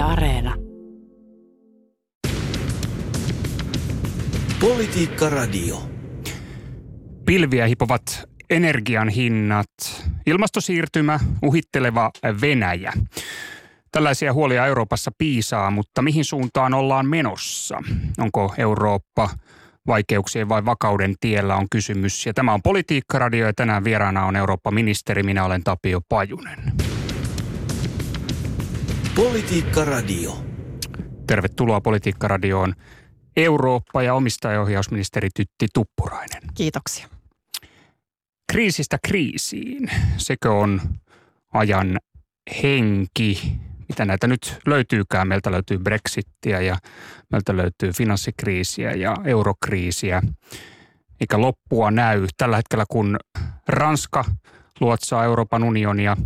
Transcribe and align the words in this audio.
Yle 0.00 0.08
Areena. 0.08 0.54
Politiikka 4.60 5.30
Radio. 5.30 5.82
Pilviä 7.26 7.66
hipovat 7.66 8.02
energian 8.50 9.08
hinnat, 9.08 9.66
ilmastosiirtymä, 10.26 11.20
uhitteleva 11.42 12.10
Venäjä. 12.40 12.92
Tällaisia 13.92 14.32
huolia 14.32 14.66
Euroopassa 14.66 15.10
piisaa, 15.18 15.70
mutta 15.70 16.02
mihin 16.02 16.24
suuntaan 16.24 16.74
ollaan 16.74 17.06
menossa? 17.06 17.82
Onko 18.18 18.54
Eurooppa 18.58 19.30
vaikeuksien 19.86 20.48
vai 20.48 20.64
vakauden 20.64 21.14
tiellä 21.20 21.56
on 21.56 21.66
kysymys. 21.70 22.26
Ja 22.26 22.34
tämä 22.34 22.54
on 22.54 22.62
Politiikka-radio 22.62 23.46
ja 23.46 23.52
tänään 23.52 23.84
vieraana 23.84 24.24
on 24.24 24.36
Eurooppa-ministeri. 24.36 25.22
Minä 25.22 25.44
olen 25.44 25.64
Tapio 25.64 26.00
Pajunen. 26.08 26.89
Politiikka-radio. 29.20 30.44
Tervetuloa 31.26 31.80
Politiikka-radioon 31.80 32.74
Eurooppa- 33.36 34.02
ja 34.02 34.14
omistajaohjausministeri 34.14 35.28
Tytti 35.34 35.66
Tuppurainen. 35.74 36.42
Kiitoksia. 36.54 37.08
Kriisistä 38.52 38.98
kriisiin. 39.06 39.90
Sekö 40.16 40.52
on 40.52 40.80
ajan 41.52 41.98
henki? 42.62 43.58
Mitä 43.88 44.04
näitä 44.04 44.26
nyt 44.26 44.58
löytyykään? 44.66 45.28
Meiltä 45.28 45.50
löytyy 45.50 45.78
Brexittiä 45.78 46.60
ja 46.60 46.76
meiltä 47.30 47.56
löytyy 47.56 47.92
finanssikriisiä 47.92 48.90
ja 48.90 49.16
eurokriisiä. 49.24 50.22
Eikä 51.20 51.40
loppua 51.40 51.90
näy. 51.90 52.26
Tällä 52.36 52.56
hetkellä 52.56 52.84
kun 52.88 53.18
Ranska 53.68 54.24
luotsaa 54.80 55.24
Euroopan 55.24 55.64
unionia, 55.64 56.16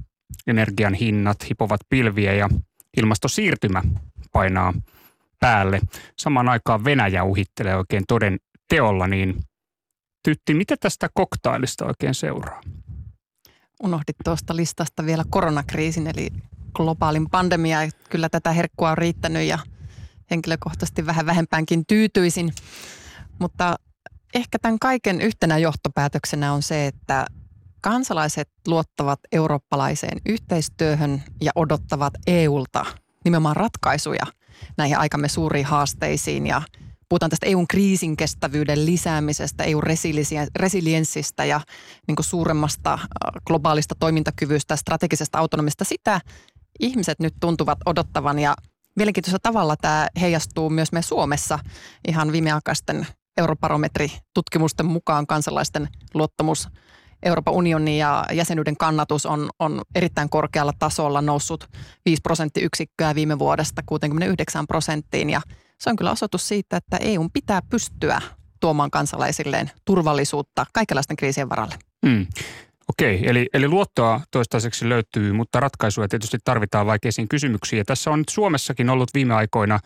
energian 0.46 0.94
hinnat 0.94 1.48
hipovat 1.50 1.80
pilviä 1.88 2.32
ja 2.32 2.48
ilmastosiirtymä 2.96 3.82
painaa 4.32 4.74
päälle. 5.40 5.80
Samaan 6.18 6.48
aikaan 6.48 6.84
Venäjä 6.84 7.24
uhittelee 7.24 7.76
oikein 7.76 8.04
toden 8.08 8.38
teolla, 8.68 9.06
niin 9.06 9.44
Tytti, 10.24 10.54
mitä 10.54 10.76
tästä 10.80 11.08
koktailista 11.14 11.86
oikein 11.86 12.14
seuraa? 12.14 12.60
Unohdit 13.82 14.16
tuosta 14.24 14.56
listasta 14.56 15.06
vielä 15.06 15.24
koronakriisin, 15.30 16.06
eli 16.06 16.28
globaalin 16.74 17.30
pandemia. 17.30 17.78
Kyllä 18.10 18.28
tätä 18.28 18.52
herkkua 18.52 18.90
on 18.90 18.98
riittänyt 18.98 19.42
ja 19.42 19.58
henkilökohtaisesti 20.30 21.06
vähän 21.06 21.26
vähempäänkin 21.26 21.86
tyytyisin. 21.86 22.52
Mutta 23.38 23.76
ehkä 24.34 24.58
tämän 24.58 24.78
kaiken 24.78 25.20
yhtenä 25.20 25.58
johtopäätöksenä 25.58 26.52
on 26.52 26.62
se, 26.62 26.86
että 26.86 27.26
kansalaiset 27.84 28.48
luottavat 28.66 29.20
eurooppalaiseen 29.32 30.20
yhteistyöhön 30.26 31.22
ja 31.40 31.52
odottavat 31.54 32.14
EUlta 32.26 32.86
nimenomaan 33.24 33.56
ratkaisuja 33.56 34.26
näihin 34.76 34.98
aikamme 34.98 35.28
suuriin 35.28 35.66
haasteisiin 35.66 36.46
ja 36.46 36.62
puhutaan 37.08 37.30
tästä 37.30 37.46
EUn 37.46 37.68
kriisin 37.68 38.16
kestävyyden 38.16 38.86
lisäämisestä, 38.86 39.64
EUn 39.64 39.82
resilienssistä 40.56 41.44
ja 41.44 41.60
niin 42.08 42.16
suuremmasta 42.20 42.92
äh, 42.92 43.00
globaalista 43.46 43.94
toimintakyvystä, 43.98 44.76
strategisesta 44.76 45.38
autonomista. 45.38 45.84
Sitä 45.84 46.20
ihmiset 46.80 47.20
nyt 47.20 47.34
tuntuvat 47.40 47.78
odottavan 47.86 48.38
ja 48.38 48.54
mielenkiintoisella 48.96 49.40
tavalla 49.42 49.76
tämä 49.76 50.08
heijastuu 50.20 50.70
myös 50.70 50.92
me 50.92 51.02
Suomessa 51.02 51.58
ihan 52.08 52.32
viimeaikaisten 52.32 53.06
eurobarometritutkimusten 53.36 54.86
mukaan 54.86 55.26
kansalaisten 55.26 55.88
luottamus 56.14 56.68
Euroopan 57.22 57.54
unionin 57.54 57.98
ja 57.98 58.24
jäsenyyden 58.32 58.76
kannatus 58.76 59.26
on, 59.26 59.50
on 59.58 59.82
erittäin 59.94 60.30
korkealla 60.30 60.72
tasolla 60.78 61.20
noussut 61.20 61.68
5 62.04 62.22
prosenttiyksikköä 62.22 63.14
viime 63.14 63.38
vuodesta 63.38 63.82
69 63.86 64.66
prosenttiin 64.66 65.30
ja 65.30 65.40
se 65.80 65.90
on 65.90 65.96
kyllä 65.96 66.10
osoitus 66.10 66.48
siitä, 66.48 66.76
että 66.76 66.96
EU 67.00 67.28
pitää 67.32 67.60
pystyä 67.70 68.20
tuomaan 68.60 68.90
kansalaisilleen 68.90 69.70
turvallisuutta 69.84 70.66
kaikenlaisten 70.72 71.16
kriisien 71.16 71.48
varalle. 71.48 71.74
Mm. 72.06 72.26
Okei, 72.88 73.28
eli, 73.28 73.48
eli 73.54 73.68
luottoa 73.68 74.20
toistaiseksi 74.30 74.88
löytyy, 74.88 75.32
mutta 75.32 75.60
ratkaisuja 75.60 76.08
tietysti 76.08 76.38
tarvitaan 76.44 76.86
vaikeisiin 76.86 77.28
kysymyksiin. 77.28 77.78
Ja 77.78 77.84
tässä 77.84 78.10
on 78.10 78.18
nyt 78.18 78.28
Suomessakin 78.28 78.90
ollut 78.90 79.10
viime 79.14 79.34
aikoina 79.34 79.78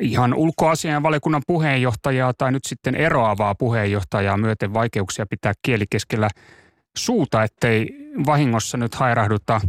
ihan 0.00 0.34
ulkoasian 0.34 1.02
valiokunnan 1.02 1.42
puheenjohtajaa 1.46 2.32
tai 2.38 2.52
nyt 2.52 2.64
sitten 2.64 2.94
eroavaa 2.94 3.54
puheenjohtajaa 3.54 4.36
myöten 4.36 4.74
vaikeuksia 4.74 5.26
pitää 5.26 5.52
kieli 5.62 5.84
keskellä 5.90 6.28
suuta, 6.96 7.42
ettei 7.42 7.88
vahingossa 8.26 8.76
nyt 8.76 8.94
hairahduta 8.94 9.60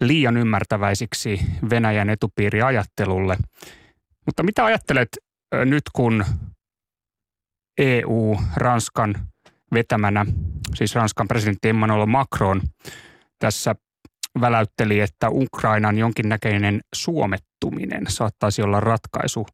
liian 0.00 0.36
ymmärtäväisiksi 0.36 1.40
Venäjän 1.70 2.10
etupiiriajattelulle. 2.10 3.36
Mutta 4.26 4.42
mitä 4.42 4.64
ajattelet 4.64 5.08
nyt, 5.64 5.82
kun 5.92 6.24
EU, 7.78 8.36
Ranskan 8.56 9.14
vetämänä 9.72 10.26
siis 10.74 10.94
Ranskan 10.94 11.28
presidentti 11.28 11.68
Emmanuel 11.68 12.06
Macron 12.06 12.62
tässä 13.38 13.74
väläytteli, 14.40 15.00
että 15.00 15.28
Ukrainan 15.30 15.98
jonkinnäköinen 15.98 16.80
suomettuminen 16.94 18.04
saattaisi 18.08 18.62
olla 18.62 18.80
ratkaisu 18.80 19.46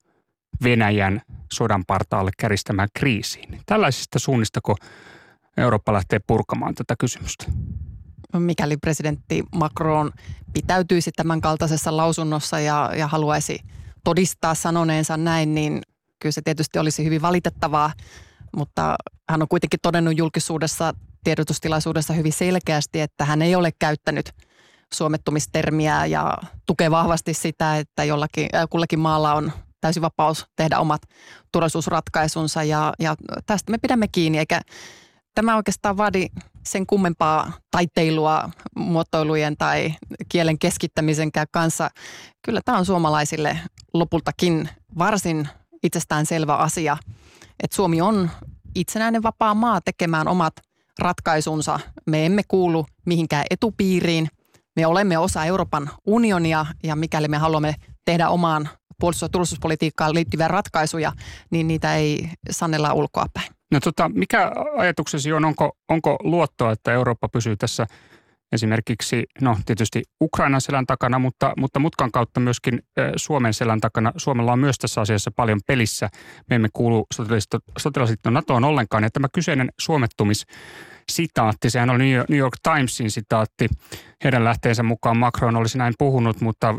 Venäjän 0.62 1.22
sodan 1.52 1.84
partaalle 1.86 2.30
käristämään 2.38 2.88
kriisiin. 2.94 3.60
Tällaisista 3.66 4.18
suunnistako 4.18 4.76
Eurooppa 5.56 5.92
lähtee 5.92 6.20
purkamaan 6.26 6.74
tätä 6.74 6.94
kysymystä? 6.98 7.44
Mikäli 8.38 8.76
presidentti 8.76 9.42
Macron 9.54 10.12
pitäytyisi 10.52 11.10
tämän 11.16 11.40
kaltaisessa 11.40 11.96
lausunnossa 11.96 12.60
ja, 12.60 12.90
ja 12.96 13.06
haluaisi 13.06 13.58
todistaa 14.04 14.54
sanoneensa 14.54 15.16
näin, 15.16 15.54
niin 15.54 15.82
kyllä 16.20 16.32
se 16.32 16.42
tietysti 16.42 16.78
olisi 16.78 17.04
hyvin 17.04 17.22
valitettavaa, 17.22 17.92
mutta 18.56 18.96
hän 19.30 19.42
on 19.42 19.48
kuitenkin 19.48 19.80
todennut 19.82 20.18
julkisuudessa 20.18 20.94
tiedotustilaisuudessa 21.24 22.12
hyvin 22.12 22.32
selkeästi, 22.32 23.00
että 23.00 23.24
hän 23.24 23.42
ei 23.42 23.54
ole 23.54 23.70
käyttänyt 23.78 24.32
suomettumistermiä 24.92 26.06
ja 26.06 26.36
tukee 26.66 26.90
vahvasti 26.90 27.34
sitä, 27.34 27.78
että 27.78 28.04
jollakin, 28.04 28.48
äh, 28.54 28.64
kullakin 28.70 29.00
maalla 29.00 29.34
on 29.34 29.52
täysi 29.80 30.00
vapaus 30.00 30.46
tehdä 30.56 30.78
omat 30.78 31.02
turvallisuusratkaisunsa 31.52 32.62
ja, 32.62 32.92
ja 32.98 33.16
tästä 33.46 33.70
me 33.70 33.78
pidämme 33.78 34.08
kiinni, 34.08 34.38
eikä 34.38 34.60
tämä 35.34 35.56
oikeastaan 35.56 35.96
vaadi 35.96 36.26
sen 36.66 36.86
kummempaa 36.86 37.52
taiteilua 37.70 38.50
muotoilujen 38.76 39.56
tai 39.56 39.94
kielen 40.28 40.58
keskittämisenkään 40.58 41.46
kanssa. 41.50 41.90
Kyllä 42.42 42.60
tämä 42.64 42.78
on 42.78 42.86
suomalaisille 42.86 43.58
lopultakin 43.94 44.68
varsin 44.98 45.48
itsestään 45.82 46.26
selvä 46.26 46.56
asia, 46.56 46.96
että 47.62 47.76
Suomi 47.76 48.00
on 48.00 48.30
itsenäinen 48.74 49.22
vapaa 49.22 49.54
maa 49.54 49.80
tekemään 49.80 50.28
omat 50.28 50.54
ratkaisunsa. 50.98 51.80
Me 52.06 52.26
emme 52.26 52.42
kuulu 52.48 52.86
mihinkään 53.06 53.44
etupiiriin. 53.50 54.28
Me 54.76 54.86
olemme 54.86 55.18
osa 55.18 55.44
Euroopan 55.44 55.90
unionia 56.06 56.66
ja 56.84 56.96
mikäli 56.96 57.28
me 57.28 57.38
haluamme 57.38 57.74
tehdä 58.04 58.28
omaan 58.28 58.68
puolustus- 59.00 59.22
ja 59.22 59.28
turvallisuuspolitiikkaan 59.28 60.14
liittyviä 60.14 60.48
ratkaisuja, 60.48 61.12
niin 61.50 61.68
niitä 61.68 61.94
ei 61.96 62.28
sanella 62.50 62.92
ulkoapäin. 62.92 63.46
No 63.72 63.80
tota, 63.80 64.10
mikä 64.14 64.52
ajatuksesi 64.76 65.32
on, 65.32 65.44
onko, 65.44 65.72
onko 65.88 66.16
luottoa, 66.22 66.72
että 66.72 66.92
Eurooppa 66.92 67.28
pysyy 67.28 67.56
tässä 67.56 67.86
esimerkiksi, 68.52 69.24
no 69.40 69.56
tietysti 69.66 70.02
Ukrainan 70.20 70.60
selän 70.60 70.86
takana, 70.86 71.18
mutta, 71.18 71.52
mutta 71.56 71.78
mutkan 71.78 72.12
kautta 72.12 72.40
myöskin 72.40 72.82
Suomen 73.16 73.54
selän 73.54 73.80
takana. 73.80 74.12
Suomella 74.16 74.52
on 74.52 74.58
myös 74.58 74.78
tässä 74.78 75.00
asiassa 75.00 75.30
paljon 75.36 75.60
pelissä. 75.66 76.08
Me 76.50 76.56
emme 76.56 76.68
kuulu 76.72 77.06
sotilasliitto 77.78 78.30
NATOon 78.30 78.64
ollenkaan. 78.64 79.02
Ja 79.02 79.10
tämä 79.10 79.26
kyseinen 79.34 79.68
suomettumis 79.80 80.46
sitaatti, 81.08 81.70
sehän 81.70 81.90
oli 81.90 82.04
New 82.28 82.38
York 82.38 82.54
Timesin 82.62 83.10
sitaatti. 83.10 83.68
Heidän 84.24 84.44
lähteensä 84.44 84.82
mukaan 84.82 85.16
Macron 85.16 85.56
olisi 85.56 85.78
näin 85.78 85.94
puhunut, 85.98 86.40
mutta 86.40 86.74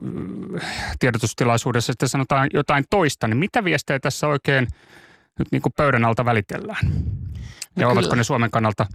tiedotustilaisuudessa 0.99 1.93
sitten 1.93 2.09
sanotaan 2.09 2.49
jotain 2.53 2.83
toista. 2.89 3.27
Niin 3.27 3.37
mitä 3.37 3.63
viestejä 3.63 3.99
tässä 3.99 4.27
oikein 4.27 4.67
nyt 5.39 5.47
niin 5.51 5.61
kuin 5.61 5.73
pöydän 5.77 6.05
alta 6.05 6.25
välitellään? 6.25 6.91
Ja 7.75 7.85
no 7.85 7.91
ovatko 7.91 8.15
ne 8.15 8.23
Suomen 8.23 8.51
kannalta 8.51 8.85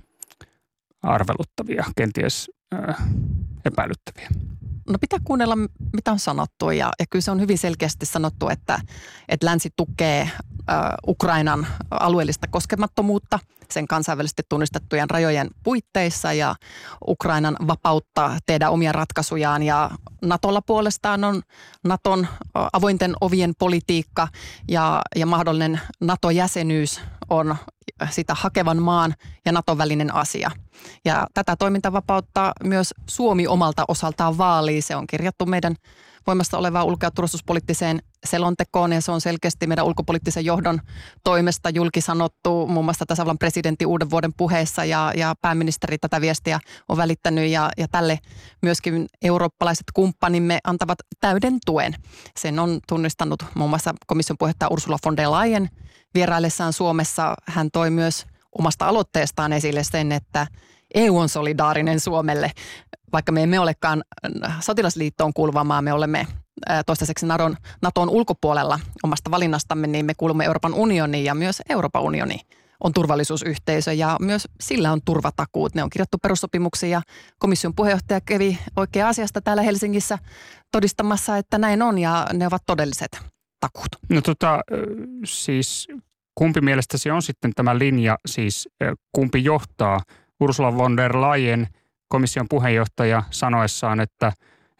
arveluttavia, 1.03 1.85
kenties 1.97 2.51
äh, 2.75 2.97
epäilyttäviä? 3.65 4.29
No 4.89 4.99
pitää 5.01 5.19
kuunnella, 5.25 5.57
mitä 5.93 6.13
on 6.13 6.19
sanottu 6.19 6.71
ja, 6.71 6.91
ja 6.99 7.07
kyllä 7.11 7.23
se 7.23 7.31
on 7.31 7.41
hyvin 7.41 7.59
selkeästi 7.59 8.07
sanottu, 8.07 8.49
että, 8.49 8.81
että 9.29 9.47
länsi 9.47 9.71
tukee 9.77 10.21
äh, 10.21 10.31
Ukrainan 11.07 11.67
alueellista 11.91 12.47
koskemattomuutta 12.51 13.39
sen 13.73 13.89
kansainvälisesti 13.89 14.43
tunnistettujen 14.49 15.11
rajojen 15.11 15.51
puitteissa 15.63 16.33
ja 16.33 16.55
Ukrainan 17.07 17.57
vapautta 17.67 18.39
tehdä 18.47 18.71
omia 18.71 18.93
ratkaisujaan. 18.93 19.63
Ja 19.63 19.91
Natolla 20.23 20.63
puolestaan 20.63 21.25
on 21.25 21.43
Naton 21.85 22.27
avointen 22.73 23.15
ovien 23.21 23.53
politiikka 23.59 24.29
ja, 24.69 25.03
ja 25.17 25.27
mahdollinen 25.27 25.81
NATO-jäsenyys 26.01 27.01
on 27.31 27.57
sitä 28.11 28.35
hakevan 28.35 28.83
maan 28.83 29.15
ja 29.45 29.53
Naton 29.53 29.79
välinen 29.79 30.15
asia. 30.15 30.51
Ja 31.05 31.27
tätä 31.35 31.57
toimintavapautta 31.57 32.53
myös 32.65 32.95
Suomi 33.11 33.47
omalta 33.47 33.85
osaltaan 33.89 34.39
vaalii. 34.39 34.83
Se 34.83 34.97
on 34.97 35.07
kirjattu 35.07 35.47
meidän 35.47 35.75
voimassa 36.29 36.59
olevaan 36.59 36.87
ulko- 36.87 37.07
ja 37.07 37.11
turvallisuuspoliittiseen 37.11 38.03
selontekoon 38.27 38.93
ja 38.93 39.01
se 39.01 39.13
on 39.13 39.21
selkeästi 39.21 39.67
meidän 39.67 39.85
ulkopoliittisen 39.85 40.45
johdon 40.45 40.81
toimesta 41.25 41.71
julkisanottu 41.71 42.67
muun 42.67 42.85
muassa 42.85 43.07
tasavallan 43.07 43.39
presidentti 43.39 43.87
uuden 43.87 44.11
vuoden 44.11 44.33
puheessa 44.37 44.85
ja, 44.85 45.13
ja 45.17 45.35
pääministeri 45.41 45.99
tätä 45.99 46.21
viestiä 46.21 46.61
on 46.89 46.97
välittänyt 46.97 47.51
ja, 47.51 47.71
ja 47.77 47.89
tälle 47.89 48.19
myöskin 48.63 49.07
eurooppalaiset 49.23 49.87
kumppanimme 49.95 50.59
antavat 50.65 50.99
täyden 51.21 51.59
tuen. 51.67 51.95
Sen 52.37 52.59
on 52.59 52.81
tunnistanut 52.89 53.45
muun 53.55 53.71
muassa 53.71 53.95
komission 54.07 54.39
puheenjohtaja 54.39 54.69
Ursula 54.71 54.99
von 55.05 55.17
der 55.17 55.31
Leyen 55.31 55.69
vieraillessaan 56.15 56.73
Suomessa. 56.73 57.35
Hän 57.47 57.69
toi 57.73 57.91
myös 57.91 58.27
omasta 58.59 58.89
aloitteestaan 58.89 59.53
esille 59.53 59.85
sen, 59.85 60.13
että 60.13 60.47
EU 60.95 61.19
on 61.19 61.29
solidaarinen 61.29 62.01
Suomelle. 62.01 62.53
Vaikka 63.13 63.33
me 63.33 63.43
emme 63.43 63.61
olekaan 63.61 64.05
sotilasliittoon 64.61 65.33
kuuluva 65.35 65.65
maa, 65.65 65.83
me 65.83 65.93
olemme 65.93 66.27
toistaiseksi 66.87 67.27
Naton, 67.27 67.57
Naton 67.83 68.09
ulkopuolella 68.09 68.81
omasta 69.03 69.31
valinnastamme, 69.31 69.87
niin 69.87 70.07
me 70.07 70.15
kuulumme 70.15 70.45
Euroopan 70.45 70.75
unioniin 70.75 71.25
ja 71.25 71.35
myös 71.35 71.63
Euroopan 71.69 72.03
unioni 72.03 72.41
on 72.85 72.93
turvallisuusyhteisö 72.93 73.93
ja 73.93 74.17
myös 74.21 74.49
sillä 74.61 74.93
on 74.93 75.01
turvatakuut. 75.05 75.75
Ne 75.75 75.83
on 75.83 75.91
kirjattu 75.91 76.19
perussopimuksiin 76.19 76.91
ja 76.91 77.03
komission 77.39 77.75
puheenjohtaja 77.75 78.21
kävi 78.21 78.59
oikein 78.77 79.05
asiasta 79.07 79.41
täällä 79.41 79.63
Helsingissä 79.63 80.19
todistamassa, 80.73 81.37
että 81.37 81.59
näin 81.59 81.83
on 81.83 81.99
ja 81.99 82.27
ne 82.33 82.47
ovat 82.47 82.63
todelliset 82.67 83.21
takuut. 83.61 83.89
No 84.09 84.21
tota, 84.21 84.61
siis 85.25 85.89
kumpi 86.35 86.61
mielestäsi 86.61 87.11
on 87.11 87.23
sitten 87.23 87.53
tämä 87.55 87.79
linja, 87.79 88.19
siis 88.27 88.69
kumpi 89.13 89.45
johtaa 89.45 90.01
Ursula 90.41 90.77
von 90.77 90.97
der 90.97 91.21
Leyen, 91.21 91.69
komission 92.09 92.47
puheenjohtaja, 92.49 93.23
sanoessaan, 93.31 94.01
että, 94.01 94.33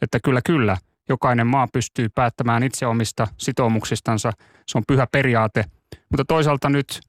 että 0.03 0.19
kyllä 0.25 0.41
kyllä, 0.45 0.77
jokainen 1.09 1.47
maa 1.47 1.69
pystyy 1.73 2.09
päättämään 2.15 2.63
itse 2.63 2.87
omista 2.87 3.27
sitoumuksistansa, 3.39 4.33
se 4.67 4.79
on 4.79 4.85
pyhä 4.87 5.07
periaate. 5.13 5.65
Mutta 6.11 6.25
toisaalta 6.25 6.69
nyt 6.69 7.01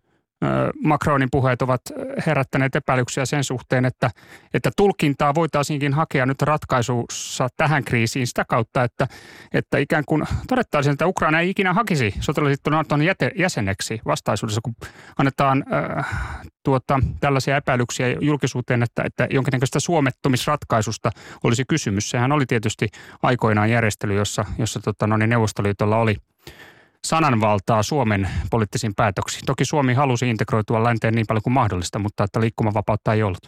Macronin 0.83 1.29
puheet 1.31 1.61
ovat 1.61 1.81
herättäneet 2.25 2.75
epäilyksiä 2.75 3.25
sen 3.25 3.43
suhteen, 3.43 3.85
että, 3.85 4.09
että 4.53 4.71
tulkintaa 4.77 5.35
voitaisiinkin 5.35 5.93
hakea 5.93 6.25
nyt 6.25 6.41
ratkaisussa 6.41 7.47
tähän 7.57 7.83
kriisiin 7.83 8.27
sitä 8.27 8.45
kautta, 8.49 8.83
että, 8.83 9.07
että 9.53 9.77
ikään 9.77 10.03
kuin 10.07 10.23
todettaisiin, 10.47 10.93
että 10.93 11.07
Ukraina 11.07 11.39
ei 11.39 11.49
ikinä 11.49 11.73
hakisi 11.73 12.13
sotilasliitto 12.19 12.69
Naton 12.69 13.01
jäseneksi 13.35 14.01
vastaisuudessa, 14.05 14.61
kun 14.63 14.75
annetaan 15.17 15.63
äh, 15.97 16.05
tuota, 16.63 16.99
tällaisia 17.19 17.57
epäilyksiä 17.57 18.07
julkisuuteen, 18.21 18.83
että, 18.83 19.03
että 19.03 19.27
jonkinnäköistä 19.31 19.79
suomettumisratkaisusta 19.79 21.11
olisi 21.43 21.63
kysymys. 21.67 22.09
Sehän 22.09 22.31
oli 22.31 22.45
tietysti 22.45 22.87
aikoinaan 23.23 23.69
järjestely, 23.69 24.13
jossa, 24.13 24.45
jossa 24.57 24.79
tota, 24.79 25.07
no 25.07 25.17
niin 25.17 25.29
Neuvostoliitolla 25.29 25.97
oli– 25.97 26.15
sananvaltaa 27.07 27.83
Suomen 27.83 28.29
poliittisiin 28.51 28.95
päätöksiin. 28.95 29.45
Toki 29.45 29.65
Suomi 29.65 29.93
halusi 29.93 30.29
integroitua 30.29 30.83
länteen 30.83 31.13
niin 31.13 31.27
paljon 31.27 31.43
kuin 31.43 31.53
mahdollista, 31.53 31.99
mutta 31.99 32.23
että 32.23 32.41
liikkumavapautta 32.41 33.13
ei 33.13 33.23
ollut. 33.23 33.47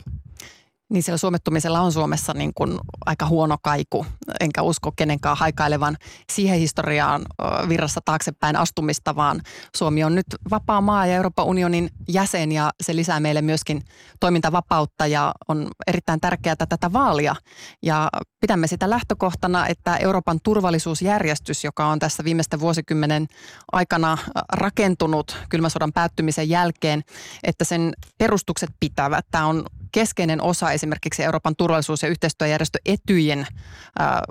Niin 0.91 1.03
siellä 1.03 1.17
suomettumisella 1.17 1.79
on 1.79 1.91
Suomessa 1.91 2.33
niin 2.33 2.51
kuin 2.55 2.79
aika 3.05 3.27
huono 3.27 3.57
kaiku, 3.61 4.05
enkä 4.39 4.61
usko 4.61 4.91
kenenkään 4.95 5.37
haikailevan 5.37 5.97
siihen 6.31 6.59
historiaan 6.59 7.21
virrassa 7.69 8.01
taaksepäin 8.05 8.55
astumista, 8.55 9.15
vaan 9.15 9.41
Suomi 9.77 10.03
on 10.03 10.15
nyt 10.15 10.25
vapaa 10.51 10.81
maa 10.81 11.05
ja 11.05 11.15
Euroopan 11.15 11.45
unionin 11.45 11.89
jäsen 12.07 12.51
ja 12.51 12.71
se 12.83 12.95
lisää 12.95 13.19
meille 13.19 13.41
myöskin 13.41 13.81
toimintavapautta 14.19 15.07
ja 15.07 15.33
on 15.47 15.67
erittäin 15.87 16.21
tärkeää 16.21 16.55
tätä 16.55 16.93
vaalia. 16.93 17.35
Ja 17.83 18.09
pidämme 18.39 18.67
sitä 18.67 18.89
lähtökohtana, 18.89 19.67
että 19.67 19.97
Euroopan 19.97 20.39
turvallisuusjärjestys, 20.43 21.63
joka 21.63 21.87
on 21.87 21.99
tässä 21.99 22.23
viimeisten 22.23 22.59
vuosikymmenen 22.59 23.27
aikana 23.71 24.17
rakentunut 24.53 25.37
kylmäsodan 25.49 25.93
päättymisen 25.93 26.49
jälkeen, 26.49 27.01
että 27.43 27.63
sen 27.63 27.93
perustukset 28.17 28.69
pitävät. 28.79 29.25
Tämä 29.31 29.45
on 29.45 29.65
keskeinen 29.91 30.41
osa 30.41 30.71
esimerkiksi 30.71 31.23
Euroopan 31.23 31.55
turvallisuus- 31.55 32.03
ja 32.03 32.09
yhteistyöjärjestö 32.09 32.79
Etyjen 32.85 33.47
ää, 33.99 34.21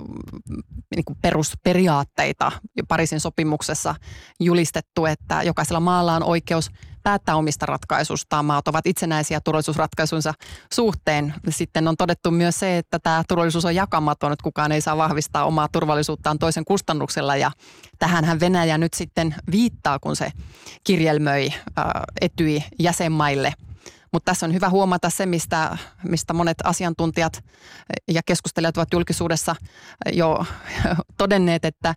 niin 0.96 1.04
kuin 1.04 1.18
perusperiaatteita 1.22 2.52
Pariisin 2.88 3.20
sopimuksessa 3.20 3.94
julistettu, 4.40 5.06
että 5.06 5.42
jokaisella 5.42 5.80
maalla 5.80 6.14
on 6.14 6.22
oikeus 6.22 6.70
päättää 7.02 7.36
omista 7.36 7.66
ratkaisustaan. 7.66 8.44
Maat 8.44 8.68
ovat 8.68 8.86
itsenäisiä 8.86 9.40
turvallisuusratkaisunsa 9.40 10.34
suhteen. 10.72 11.34
Sitten 11.48 11.88
on 11.88 11.96
todettu 11.96 12.30
myös 12.30 12.58
se, 12.58 12.78
että 12.78 12.98
tämä 12.98 13.22
turvallisuus 13.28 13.64
on 13.64 13.74
jakamaton, 13.74 14.32
että 14.32 14.42
kukaan 14.42 14.72
ei 14.72 14.80
saa 14.80 14.96
vahvistaa 14.96 15.44
omaa 15.44 15.68
turvallisuuttaan 15.72 16.38
toisen 16.38 16.64
kustannuksella. 16.64 17.36
Ja 17.36 17.50
tähänhän 17.98 18.40
Venäjä 18.40 18.78
nyt 18.78 18.94
sitten 18.94 19.34
viittaa, 19.50 19.98
kun 19.98 20.16
se 20.16 20.32
kirjelmöi 20.84 21.52
etyi 22.20 22.64
jäsenmaille– 22.78 23.54
mutta 24.12 24.30
tässä 24.30 24.46
on 24.46 24.54
hyvä 24.54 24.68
huomata 24.68 25.10
se, 25.10 25.26
mistä, 25.26 25.78
mistä 26.08 26.32
monet 26.32 26.56
asiantuntijat 26.64 27.44
ja 28.08 28.20
keskustelijat 28.26 28.76
ovat 28.76 28.88
julkisuudessa 28.92 29.56
jo 30.12 30.44
todenneet, 31.18 31.64
että, 31.64 31.94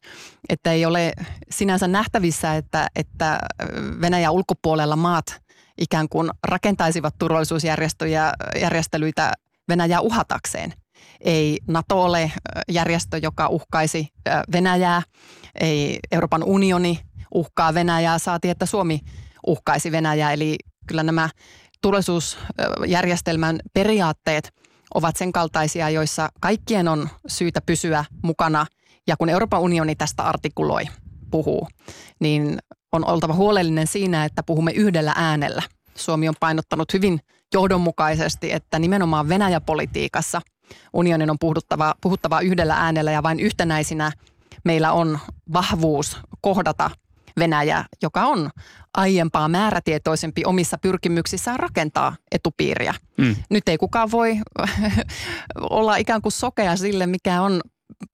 että 0.49 0.71
ei 0.71 0.85
ole 0.85 1.13
sinänsä 1.51 1.87
nähtävissä, 1.87 2.55
että, 2.55 2.87
että 2.95 3.39
Venäjä 4.01 4.31
ulkopuolella 4.31 4.95
maat 4.95 5.41
ikään 5.77 6.09
kuin 6.09 6.31
rakentaisivat 6.43 7.15
turvallisuusjärjestelyitä 7.19 9.33
Venäjää 9.69 10.01
uhatakseen. 10.01 10.73
Ei 11.19 11.59
NATO 11.67 12.03
ole 12.03 12.31
järjestö, 12.71 13.17
joka 13.17 13.47
uhkaisi 13.47 14.07
Venäjää, 14.51 15.01
ei 15.59 15.99
Euroopan 16.11 16.43
unioni 16.43 16.99
uhkaa 17.33 17.73
Venäjää, 17.73 18.19
saati 18.19 18.49
että 18.49 18.65
Suomi 18.65 18.99
uhkaisi 19.47 19.91
Venäjää. 19.91 20.33
Eli 20.33 20.55
kyllä 20.87 21.03
nämä 21.03 21.29
turvallisuusjärjestelmän 21.83 23.59
periaatteet 23.73 24.53
ovat 24.93 25.15
sen 25.15 25.31
kaltaisia, 25.31 25.89
joissa 25.89 26.29
kaikkien 26.39 26.87
on 26.87 27.09
syytä 27.27 27.61
pysyä 27.65 28.05
mukana. 28.21 28.65
Ja 29.07 29.17
kun 29.17 29.29
Euroopan 29.29 29.61
unioni 29.61 29.95
tästä 29.95 30.23
artikuloi, 30.23 30.83
puhuu, 31.31 31.67
niin 32.19 32.57
on 32.91 33.05
oltava 33.09 33.33
huolellinen 33.33 33.87
siinä, 33.87 34.25
että 34.25 34.43
puhumme 34.43 34.71
yhdellä 34.71 35.13
äänellä. 35.15 35.61
Suomi 35.95 36.29
on 36.29 36.35
painottanut 36.39 36.93
hyvin 36.93 37.19
johdonmukaisesti, 37.53 38.51
että 38.51 38.79
nimenomaan 38.79 39.29
Venäjä-politiikassa 39.29 40.41
unionin 40.93 41.29
on 41.29 41.39
puhuttava, 41.39 41.95
puhuttava 42.01 42.41
yhdellä 42.41 42.75
äänellä 42.75 43.11
ja 43.11 43.23
vain 43.23 43.39
yhtenäisinä 43.39 44.11
meillä 44.63 44.91
on 44.91 45.19
vahvuus 45.53 46.17
kohdata 46.41 46.91
Venäjä, 47.39 47.85
joka 48.01 48.25
on 48.25 48.49
aiempaa 48.93 49.47
määrätietoisempi 49.47 50.45
omissa 50.45 50.77
pyrkimyksissään 50.77 51.59
rakentaa 51.59 52.15
etupiiriä. 52.31 52.93
Mm. 53.17 53.35
Nyt 53.49 53.69
ei 53.69 53.77
kukaan 53.77 54.11
voi 54.11 54.37
olla 55.69 55.95
ikään 55.95 56.21
kuin 56.21 56.31
sokea 56.31 56.75
sille, 56.75 57.07
mikä 57.07 57.41
on 57.41 57.61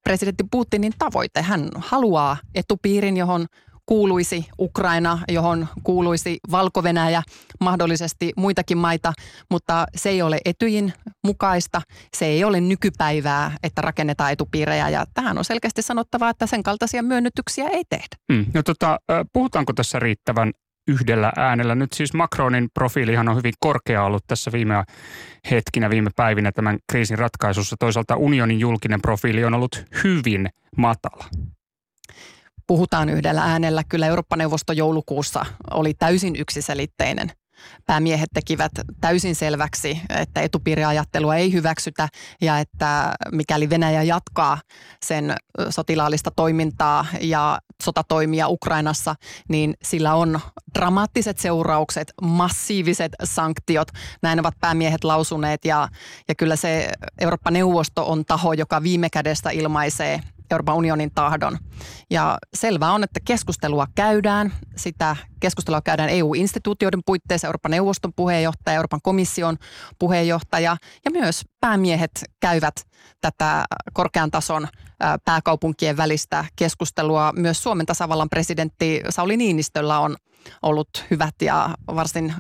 presidentti 0.04 0.44
Putinin 0.52 0.94
tavoite. 1.00 1.42
Hän 1.42 1.70
haluaa 1.76 2.38
etupiirin, 2.56 3.18
johon 3.18 3.46
kuuluisi 3.90 4.46
Ukraina, 4.60 5.20
johon 5.28 5.68
kuuluisi 5.84 6.40
valko 6.52 6.84
mahdollisesti 7.60 8.34
muitakin 8.38 8.78
maita, 8.78 9.14
mutta 9.52 9.86
se 9.96 10.10
ei 10.10 10.22
ole 10.22 10.38
etyjin 10.46 10.94
mukaista. 11.24 11.82
Se 12.18 12.26
ei 12.26 12.44
ole 12.44 12.62
nykypäivää, 12.62 13.52
että 13.64 13.82
rakennetaan 13.82 14.32
etupiirejä 14.32 14.90
ja 14.90 15.06
tähän 15.14 15.38
on 15.38 15.46
selkeästi 15.46 15.82
sanottava, 15.82 16.30
että 16.30 16.48
sen 16.48 16.64
kaltaisia 16.64 17.04
myönnytyksiä 17.04 17.68
ei 17.68 17.84
tehdä. 17.90 18.16
Mm. 18.32 18.46
No 18.54 18.64
tota, 18.64 19.00
puhutaanko 19.34 19.74
tässä 19.74 20.00
riittävän 20.00 20.52
yhdellä 20.88 21.32
äänellä. 21.38 21.76
Nyt 21.76 21.94
siis 21.94 22.14
Macronin 22.14 22.70
profiilihan 22.74 23.30
on 23.30 23.38
hyvin 23.38 23.54
korkea 23.60 24.04
ollut 24.04 24.24
tässä 24.28 24.52
viime 24.52 24.84
hetkinä, 25.52 25.90
viime 25.90 26.10
päivinä 26.16 26.52
tämän 26.52 26.78
kriisin 26.92 27.20
ratkaisussa. 27.20 27.76
Toisaalta 27.80 28.16
unionin 28.16 28.60
julkinen 28.60 29.02
profiili 29.02 29.46
on 29.46 29.54
ollut 29.54 29.86
hyvin 30.04 30.50
matala 30.78 31.26
puhutaan 32.70 33.10
yhdellä 33.10 33.44
äänellä. 33.44 33.84
Kyllä 33.90 34.08
Eurooppa-neuvosto 34.08 34.74
joulukuussa 34.74 35.46
oli 35.72 35.94
täysin 35.94 36.36
yksiselitteinen. 36.36 37.32
Päämiehet 37.86 38.30
tekivät 38.34 38.72
täysin 39.02 39.36
selväksi, 39.36 40.02
että 40.10 40.42
etupiiriajattelua 40.42 41.36
ei 41.36 41.54
hyväksytä 41.54 42.08
ja 42.42 42.60
että 42.60 43.14
mikäli 43.32 43.70
Venäjä 43.70 44.04
jatkaa 44.04 44.58
sen 45.06 45.36
sotilaallista 45.70 46.32
toimintaa 46.36 47.06
ja 47.22 47.60
sotatoimia 47.84 48.48
Ukrainassa, 48.48 49.16
niin 49.48 49.74
sillä 49.84 50.14
on 50.14 50.40
dramaattiset 50.76 51.40
seuraukset, 51.40 52.14
massiiviset 52.22 53.12
sanktiot. 53.24 53.88
Näin 54.22 54.40
ovat 54.40 54.54
päämiehet 54.62 55.04
lausuneet 55.04 55.66
ja, 55.66 55.88
ja 56.28 56.36
kyllä 56.36 56.56
se 56.56 56.92
Eurooppa-neuvosto 57.20 58.12
on 58.12 58.26
taho, 58.26 58.54
joka 58.54 58.84
viime 58.84 59.10
kädessä 59.10 59.50
ilmaisee 59.50 60.22
Euroopan 60.52 60.76
unionin 60.76 61.12
tahdon. 61.16 61.58
Ja 62.10 62.38
selvää 62.54 62.92
on, 62.92 63.04
että 63.04 63.20
keskustelua 63.26 63.88
käydään, 63.96 64.54
sitä 64.76 65.16
Keskustelua 65.40 65.82
käydään 65.82 66.10
EU-instituutioiden 66.10 67.02
puitteissa, 67.06 67.48
Euroopan 67.48 67.72
neuvoston 67.72 68.14
puheenjohtaja, 68.16 68.76
Euroopan 68.76 69.00
komission 69.04 69.58
puheenjohtaja 70.00 70.78
ja 71.06 71.12
myös 71.12 71.46
päämiehet 71.60 72.12
käyvät 72.40 72.76
tätä 73.22 73.66
korkean 73.94 74.32
tason 74.32 74.68
pääkaupunkien 75.26 75.98
välistä 75.98 76.46
keskustelua. 76.56 77.34
Myös 77.36 77.64
Suomen 77.64 77.86
tasavallan 77.86 78.30
presidentti 78.30 79.02
Sauli 79.10 79.38
Niinistöllä 79.38 80.00
on 80.00 80.16
ollut 80.62 81.06
hyvät 81.12 81.36
ja 81.42 81.70
varsin 81.96 82.34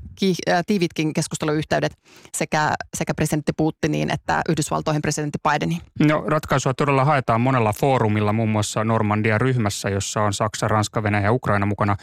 tiivitkin 0.68 1.14
keskusteluyhteydet 1.14 1.98
sekä, 2.38 2.74
sekä 2.98 3.14
presidentti 3.14 3.52
Putiniin 3.58 4.12
että 4.12 4.42
Yhdysvaltoihin 4.50 5.02
presidentti 5.02 5.38
Bideniin. 5.50 5.82
No 6.00 6.24
ratkaisua 6.28 6.74
todella 6.74 7.06
haetaan 7.06 7.42
monella 7.42 7.74
foorumilla, 7.74 8.34
muun 8.34 8.50
muassa 8.50 8.84
Normandia-ryhmässä, 8.84 9.90
jossa 9.90 10.22
on 10.22 10.34
Saksa, 10.34 10.68
Ranska, 10.68 11.04
Venäjä 11.04 11.24
ja 11.24 11.32
Ukraina 11.32 11.66
mukana. 11.66 11.96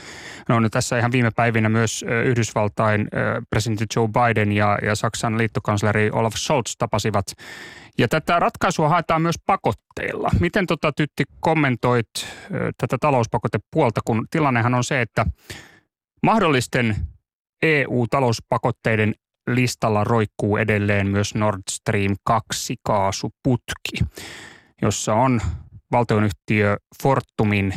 No, 0.49 0.61
no 0.61 0.69
tässä 0.69 0.86
ihan 0.93 1.13
viime 1.13 1.31
päivinä 1.31 1.69
myös 1.69 2.05
Yhdysvaltain 2.25 3.09
presidentti 3.51 3.85
Joe 3.97 4.09
Biden 4.09 4.53
ja, 4.53 4.79
ja 4.83 4.95
Saksan 4.95 5.39
liittokansleri 5.39 6.11
Olaf 6.11 6.35
Scholz 6.35 6.77
tapasivat 6.79 7.27
ja 7.99 8.09
tätä 8.09 8.39
ratkaisua 8.39 8.89
haetaan 8.89 9.23
myös 9.23 9.37
pakotteilla. 9.47 10.31
Miten 10.41 10.67
tota, 10.67 10.93
Tytti 10.93 11.25
kommentoit 11.41 12.09
tätä 12.79 12.97
talouspakotepuolta, 13.01 14.01
kun 14.05 14.27
tilannehan 14.31 14.75
on 14.75 14.85
se, 14.85 15.01
että 15.01 15.27
mahdollisten 16.23 16.97
EU-talouspakotteiden 17.63 19.15
listalla 19.51 20.05
roikkuu 20.05 20.57
edelleen 20.57 21.07
myös 21.09 21.35
Nord 21.35 21.63
Stream 21.71 22.17
2 22.25 22.77
kaasuputki, 22.83 24.05
jossa 24.83 25.15
on 25.15 25.41
valtionyhtiö 25.93 26.77
Fortumin 27.03 27.75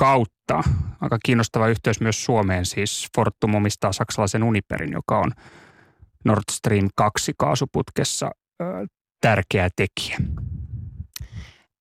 kautta 0.00 0.62
aika 1.00 1.18
kiinnostava 1.24 1.68
yhteys 1.68 2.00
myös 2.00 2.24
Suomeen. 2.24 2.66
Siis 2.66 3.08
Fortum 3.16 3.54
omistaa 3.54 3.92
saksalaisen 3.92 4.42
Uniperin, 4.42 4.92
joka 4.92 5.18
on 5.18 5.32
Nord 6.24 6.42
Stream 6.52 6.88
2 6.94 7.32
kaasuputkessa 7.38 8.30
tärkeä 9.20 9.68
tekijä? 9.76 10.18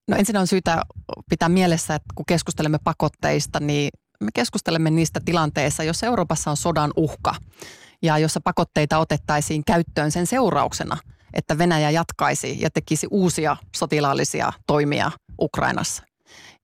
No 0.08 0.18
ensin 0.18 0.38
on 0.38 0.48
syytä 0.48 0.82
pitää 1.30 1.50
mielessä, 1.50 1.96
että 1.96 2.14
kun 2.16 2.26
keskustelemme 2.26 2.78
pakotteista, 2.84 3.60
niin 3.60 3.90
me 4.24 4.30
keskustelemme 4.34 4.90
niistä 4.90 5.20
tilanteissa, 5.26 5.84
jos 5.84 6.04
Euroopassa 6.04 6.52
on 6.52 6.58
sodan 6.58 6.92
uhka 6.96 7.36
ja 8.02 8.18
jossa 8.18 8.42
pakotteita 8.44 8.98
otettaisiin 8.98 9.66
käyttöön 9.66 10.12
sen 10.12 10.28
seurauksena, 10.28 10.98
että 11.34 11.58
Venäjä 11.58 11.90
jatkaisi 11.90 12.62
ja 12.62 12.70
tekisi 12.70 13.08
uusia 13.12 13.58
sotilaallisia 13.76 14.54
toimia 14.68 15.12
Ukrainassa. 15.42 16.04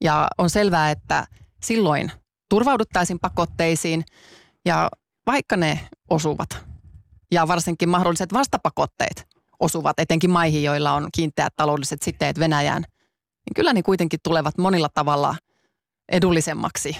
Ja 0.04 0.28
on 0.38 0.50
selvää, 0.50 0.92
että 0.92 1.28
silloin 1.66 2.12
turvauduttaisiin 2.50 3.20
pakotteisiin 3.20 4.06
ja 4.66 4.90
vaikka 5.28 5.58
ne 5.58 5.80
osuvat 6.10 6.66
ja 7.32 7.48
varsinkin 7.48 7.90
mahdolliset 7.90 8.34
vastapakotteet 8.34 9.28
osuvat 9.60 10.00
etenkin 10.00 10.30
maihin, 10.30 10.64
joilla 10.64 10.94
on 10.94 11.10
kiinteät 11.16 11.54
taloudelliset 11.56 12.02
siteet 12.02 12.40
Venäjään, 12.40 12.82
niin 13.46 13.54
kyllä 13.56 13.74
ne 13.74 13.84
kuitenkin 13.84 14.20
tulevat 14.24 14.58
monilla 14.58 14.90
tavalla 14.94 15.36
edullisemmaksi 16.12 16.98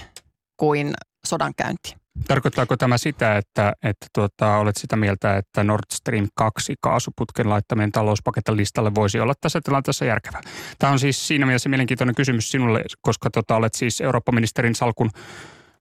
kuin 0.56 0.94
sodankäynti. 1.26 2.05
Tarkoittaako 2.28 2.76
tämä 2.76 2.98
sitä, 2.98 3.36
että, 3.36 3.72
että 3.82 4.06
tuota, 4.12 4.56
olet 4.56 4.76
sitä 4.76 4.96
mieltä, 4.96 5.36
että 5.36 5.64
Nord 5.64 5.84
Stream 5.92 6.28
2 6.34 6.74
kaasuputken 6.80 7.48
laittaminen 7.48 7.92
talouspaketin 7.92 8.56
listalle 8.56 8.94
voisi 8.94 9.20
olla 9.20 9.34
tässä 9.40 9.60
tilanteessa 9.64 10.04
järkevää? 10.04 10.40
Tämä 10.78 10.92
on 10.92 10.98
siis 10.98 11.28
siinä 11.28 11.46
mielessä 11.46 11.68
mielenkiintoinen 11.68 12.14
kysymys 12.14 12.50
sinulle, 12.50 12.84
koska 13.00 13.30
tota, 13.30 13.56
olet 13.56 13.74
siis 13.74 14.00
Eurooppa-ministerin 14.00 14.74
salkun 14.74 15.10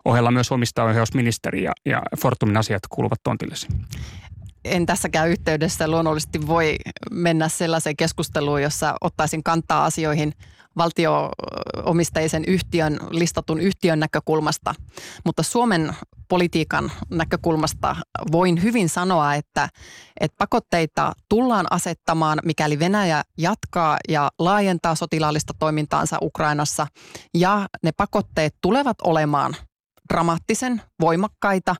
ohella 0.05 0.31
myös 0.31 0.51
omistajaohjausministeri 0.51 1.63
ja, 1.63 1.71
ja 1.85 2.01
Fortumin 2.21 2.57
asiat 2.57 2.83
kuuluvat 2.89 3.19
tontillesi. 3.23 3.67
En 4.65 4.85
tässäkään 4.85 5.29
yhteydessä. 5.29 5.87
Luonnollisesti 5.87 6.47
voi 6.47 6.75
mennä 7.11 7.49
sellaiseen 7.49 7.95
keskusteluun, 7.95 8.61
jossa 8.61 8.95
ottaisin 9.01 9.43
kantaa 9.43 9.85
asioihin 9.85 10.33
valtioomisteisen 10.77 12.45
yhtiön, 12.47 12.99
listatun 13.09 13.59
yhtiön 13.59 13.99
näkökulmasta. 13.99 14.75
Mutta 15.25 15.43
Suomen 15.43 15.95
politiikan 16.27 16.91
näkökulmasta 17.09 17.95
voin 18.31 18.63
hyvin 18.63 18.89
sanoa, 18.89 19.35
että, 19.35 19.69
että 20.19 20.35
pakotteita 20.37 21.13
tullaan 21.29 21.65
asettamaan, 21.69 22.39
mikäli 22.45 22.79
Venäjä 22.79 23.23
jatkaa 23.37 23.97
ja 24.09 24.29
laajentaa 24.39 24.95
sotilaallista 24.95 25.53
toimintaansa 25.59 26.17
Ukrainassa. 26.21 26.87
Ja 27.33 27.67
ne 27.83 27.91
pakotteet 27.91 28.55
tulevat 28.61 28.97
olemaan 29.03 29.55
dramaattisen 30.13 30.81
voimakkaita. 31.01 31.75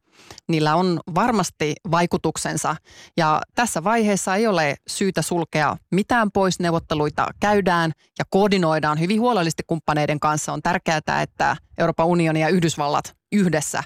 Niillä 0.49 0.75
on 0.75 0.99
varmasti 1.15 1.75
vaikutuksensa 1.91 2.75
ja 3.17 3.41
tässä 3.55 3.83
vaiheessa 3.83 4.35
ei 4.35 4.47
ole 4.47 4.75
syytä 4.87 5.21
sulkea 5.21 5.77
mitään 5.91 6.31
pois. 6.31 6.59
Neuvotteluita 6.59 7.27
käydään 7.39 7.91
ja 8.19 8.25
koordinoidaan 8.29 8.99
hyvin 8.99 9.21
huolellisesti 9.21 9.63
kumppaneiden 9.67 10.19
kanssa. 10.19 10.53
On 10.53 10.61
tärkeää, 10.61 11.21
että 11.21 11.57
Euroopan 11.77 12.05
unioni 12.05 12.41
ja 12.41 12.49
Yhdysvallat 12.49 13.15
yhdessä 13.31 13.83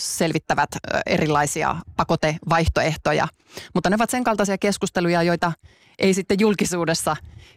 selvittävät 0.00 0.68
erilaisia 1.06 1.76
pakotevaihtoehtoja. 1.96 3.28
Mutta 3.74 3.90
ne 3.90 3.96
ovat 3.96 4.10
sen 4.10 4.24
kaltaisia 4.24 4.58
keskusteluja, 4.58 5.22
joita 5.22 5.52
ei 5.98 6.14
sitten 6.14 6.40
julkisuudessa 6.40 7.16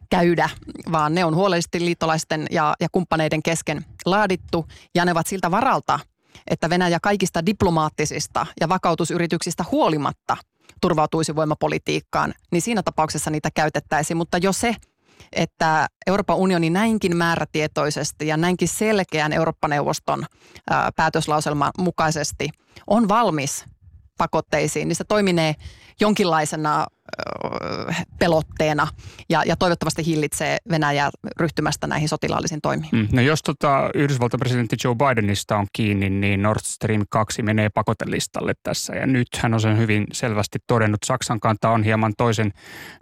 käydä, 0.10 0.50
vaan 0.92 1.16
ne 1.16 1.26
on 1.26 1.36
huolellisesti 1.36 1.86
liittolaisten 1.86 2.46
ja, 2.52 2.74
ja 2.80 2.88
kumppaneiden 2.92 3.44
kesken 3.44 3.86
laadittu 4.06 4.66
ja 4.96 5.06
ne 5.06 5.12
ovat 5.12 5.28
siltä 5.28 5.52
varalta– 5.52 6.00
että 6.48 6.70
Venäjä 6.70 7.00
kaikista 7.02 7.46
diplomaattisista 7.46 8.46
ja 8.62 8.70
vakautusyrityksistä 8.70 9.66
huolimatta 9.72 10.38
turvautuisi 10.82 11.36
voimapolitiikkaan, 11.36 12.34
niin 12.52 12.62
siinä 12.62 12.84
tapauksessa 12.84 13.32
niitä 13.32 13.50
käytettäisiin. 13.54 14.18
Mutta 14.18 14.38
jo 14.38 14.54
se, 14.54 14.76
että 15.32 15.88
Euroopan 16.08 16.38
unioni 16.38 16.70
näinkin 16.70 17.18
määrätietoisesti 17.18 18.28
ja 18.28 18.38
näinkin 18.38 18.68
selkeän 18.68 19.34
Eurooppa-neuvoston 19.34 20.26
päätöslauselman 20.96 21.72
mukaisesti 21.78 22.50
on 22.88 23.08
valmis 23.08 23.66
pakotteisiin, 24.18 24.88
niin 24.88 24.96
se 24.96 25.04
toiminee 25.04 25.56
jonkinlaisena 26.02 26.88
pelotteena 28.20 28.88
ja, 29.30 29.44
ja 29.46 29.56
toivottavasti 29.56 30.06
hillitsee 30.06 30.58
Venäjää 30.70 31.10
ryhtymästä 31.40 31.88
näihin 31.88 32.10
sotilaallisiin 32.10 32.62
toimiin. 32.62 32.90
Mm. 32.92 33.08
No 33.12 33.22
jos 33.22 33.42
tota 33.42 33.90
Yhdysvaltain 33.94 34.40
presidentti 34.40 34.76
Joe 34.84 34.96
Bidenista 34.96 35.58
on 35.58 35.68
kiinni, 35.74 36.10
niin 36.10 36.42
Nord 36.42 36.60
Stream 36.64 37.06
2 37.10 37.42
menee 37.42 37.70
pakotelistalle 37.70 38.54
tässä. 38.64 38.96
Ja 38.96 39.08
nyt 39.08 39.28
hän 39.38 39.54
on 39.54 39.62
sen 39.62 39.78
hyvin 39.78 40.08
selvästi 40.14 40.60
todennut. 40.68 41.04
Saksan 41.06 41.40
kanta 41.40 41.70
on 41.70 41.84
hieman 41.84 42.14
toisen 42.18 42.52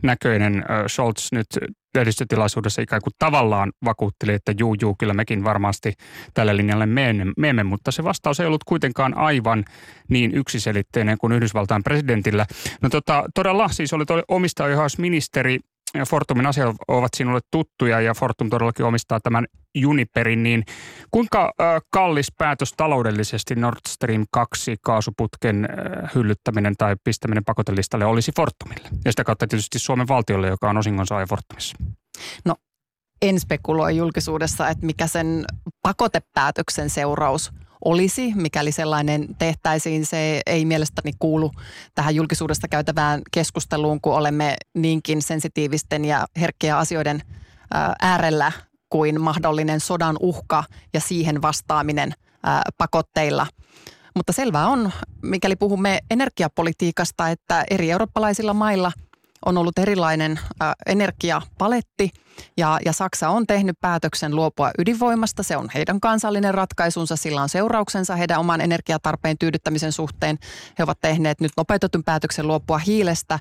näköinen. 0.04 0.66
Scholz 0.88 1.32
nyt 1.32 1.48
lehdistötilaisuudessa 1.96 2.82
ikään 2.82 3.02
kuin 3.02 3.14
tavallaan 3.20 3.72
vakuutteli, 3.86 4.34
että 4.34 4.54
juu, 4.60 4.76
juu, 4.82 4.96
kyllä 5.00 5.14
mekin 5.14 5.44
varmasti 5.44 5.94
tälle 6.34 6.58
linjalle 6.58 6.86
menemme, 7.38 7.64
mutta 7.64 7.92
se 7.92 8.04
vastaus 8.04 8.40
ei 8.40 8.48
ollut 8.48 8.64
kuitenkaan 8.64 9.18
aivan 9.18 9.66
niin 10.10 10.36
yksiselitteinen 10.36 11.18
kuin 11.18 11.34
Yhdysvaltain 11.34 11.84
presidentillä. 11.84 12.46
No 12.82 12.90
tota, 12.90 13.24
todella 13.36 13.68
siis 13.68 13.94
oli 13.94 14.04
omistajaohjausministeri 14.28 15.60
Fortumin 16.08 16.46
asiat 16.46 16.76
ovat 16.88 17.10
sinulle 17.18 17.40
tuttuja 17.52 18.02
ja 18.02 18.14
Fortum 18.14 18.50
todellakin 18.50 18.86
omistaa 18.86 19.20
tämän 19.20 19.46
Juniperin, 19.76 20.44
niin 20.44 20.64
kuinka 21.12 21.54
kallis 21.90 22.32
päätös 22.38 22.74
taloudellisesti 22.78 23.56
Nord 23.56 23.80
Stream 23.88 24.26
2 24.32 24.78
kaasuputken 24.82 25.70
hyllyttäminen 26.16 26.74
tai 26.78 26.96
pistäminen 27.04 27.46
pakotelistalle 27.46 28.06
olisi 28.06 28.32
Fortumille? 28.36 28.90
Ja 29.06 29.12
sitä 29.12 29.24
kautta 29.24 29.48
tietysti 29.48 29.80
Suomen 29.80 30.08
valtiolle, 30.08 30.48
joka 30.48 30.70
on 30.70 30.78
osingonsaaja 30.78 31.28
Fortumissa. 31.28 31.78
No 32.46 32.56
en 33.22 33.40
spekuloi 33.40 33.98
julkisuudessa, 33.98 34.70
että 34.70 34.86
mikä 34.86 35.08
sen 35.08 35.46
pakotepäätöksen 35.82 36.90
seuraus 36.90 37.52
olisi, 37.86 38.34
mikäli 38.36 38.72
sellainen 38.72 39.36
tehtäisiin. 39.40 40.06
Se 40.06 40.42
ei 40.46 40.66
mielestäni 40.66 41.12
kuulu 41.20 41.52
tähän 41.96 42.16
julkisuudesta 42.16 42.68
käytävään 42.68 43.22
keskusteluun, 43.32 44.02
kun 44.02 44.14
olemme 44.14 44.56
niinkin 44.74 45.22
sensitiivisten 45.22 46.06
ja 46.06 46.26
herkkiä 46.40 46.78
asioiden 46.78 47.22
äärellä 48.02 48.52
kuin 48.90 49.22
mahdollinen 49.22 49.80
sodan 49.80 50.16
uhka 50.20 50.64
ja 50.94 51.00
siihen 51.00 51.42
vastaaminen 51.42 52.14
pakotteilla. 52.78 53.48
Mutta 54.16 54.34
selvää 54.34 54.68
on, 54.68 54.92
mikäli 55.22 55.56
puhumme 55.56 56.00
energiapolitiikasta, 56.12 57.30
että 57.30 57.64
eri 57.70 57.92
eurooppalaisilla 57.92 58.54
mailla 58.54 58.92
on 59.46 59.58
ollut 59.58 59.80
erilainen 59.80 60.40
energiapaletti 60.86 62.10
Ja, 62.58 62.80
ja 62.86 62.94
Saksa 62.94 63.30
on 63.30 63.48
tehnyt 63.48 63.80
päätöksen 63.82 64.36
luopua 64.36 64.72
ydinvoimasta. 64.78 65.44
Se 65.44 65.58
on 65.58 65.70
heidän 65.74 66.00
kansallinen 66.00 66.54
ratkaisunsa, 66.54 67.16
sillä 67.16 67.42
on 67.42 67.50
seurauksensa 67.50 68.16
heidän 68.16 68.40
oman 68.40 68.62
energiatarpeen 68.62 69.38
tyydyttämisen 69.38 69.92
suhteen. 69.92 70.38
He 70.80 70.84
ovat 70.84 71.00
tehneet 71.02 71.42
nyt 71.42 71.52
nopeutetun 71.58 72.04
päätöksen 72.04 72.48
luopua 72.48 72.78
hiilestä. 72.78 73.40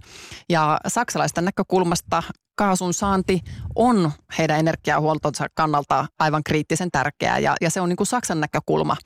Ja 0.49 0.80
saksalaisten 0.87 1.45
näkökulmasta 1.45 2.23
kaasun 2.61 2.95
saanti 2.95 3.40
on 3.75 4.12
heidän 4.38 4.59
energiahuoltonsa 4.59 5.47
kannalta 5.54 6.07
aivan 6.19 6.45
kriittisen 6.45 6.90
tärkeää 6.90 7.38
ja, 7.38 7.54
ja 7.61 7.71
se 7.71 7.80
on 7.80 7.88
niin 7.88 7.97
kuin 7.97 8.07
Saksan 8.07 8.40
näkökulma. 8.40 8.97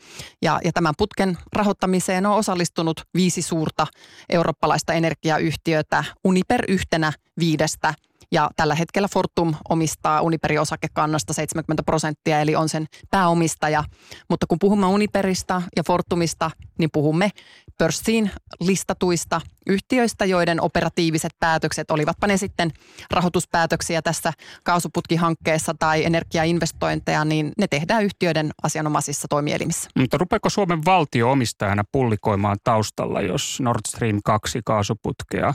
Ja, 0.42 0.60
ja 0.64 0.72
tämän 0.72 0.94
putken 0.98 1.38
rahoittamiseen 1.52 2.26
on 2.26 2.36
osallistunut 2.36 3.00
viisi 3.14 3.42
suurta 3.42 3.86
eurooppalaista 4.28 4.92
energiayhtiötä, 4.92 6.04
Uniper 6.24 6.64
yhtenä 6.68 7.12
viidestä 7.38 7.94
ja 8.33 8.50
tällä 8.57 8.75
hetkellä 8.75 9.09
Fortum 9.12 9.54
omistaa 9.69 10.21
Uniperin 10.21 10.61
osakekannasta 10.61 11.33
70 11.33 11.83
prosenttia, 11.83 12.40
eli 12.40 12.57
on 12.57 12.69
sen 12.69 12.87
pääomistaja. 13.11 13.85
Mutta 14.31 14.47
kun 14.47 14.59
puhumme 14.59 14.87
Uniperista 14.87 15.62
ja 15.76 15.83
Fortumista, 15.87 16.50
niin 16.78 16.90
puhumme 16.93 17.31
pörssiin 17.78 18.31
listatuista 18.61 19.40
yhtiöistä, 19.66 20.25
joiden 20.25 20.61
operatiiviset 20.61 21.33
päätökset, 21.40 21.90
olivatpa 21.90 22.26
ne 22.26 22.37
sitten 22.37 22.71
rahoituspäätöksiä 23.11 24.02
tässä 24.02 24.33
kaasuputkihankkeessa 24.62 25.75
tai 25.78 26.04
energiainvestointeja, 26.04 27.25
niin 27.25 27.52
ne 27.59 27.66
tehdään 27.69 28.04
yhtiöiden 28.04 28.50
asianomaisissa 28.62 29.28
toimielimissä. 29.28 29.90
Mutta 29.99 30.19
rupeeko 30.19 30.50
Suomen 30.50 30.85
valtio 30.85 31.31
omistajana 31.31 31.85
pullikoimaan 31.93 32.57
taustalla, 32.64 33.21
jos 33.21 33.61
Nord 33.61 33.81
Stream 33.88 34.21
2 34.25 34.61
kaasuputkea 34.64 35.54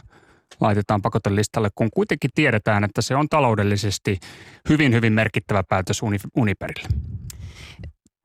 laitetaan 0.60 1.02
pakotelistalle, 1.02 1.70
kun 1.76 1.90
kuitenkin 1.94 2.30
tiedetään, 2.36 2.84
että 2.84 3.02
se 3.02 3.16
on 3.16 3.30
taloudellisesti 3.30 4.20
hyvin, 4.70 4.94
hyvin 4.94 5.14
merkittävä 5.14 5.64
päätös 5.64 6.02
Uniperille? 6.36 6.88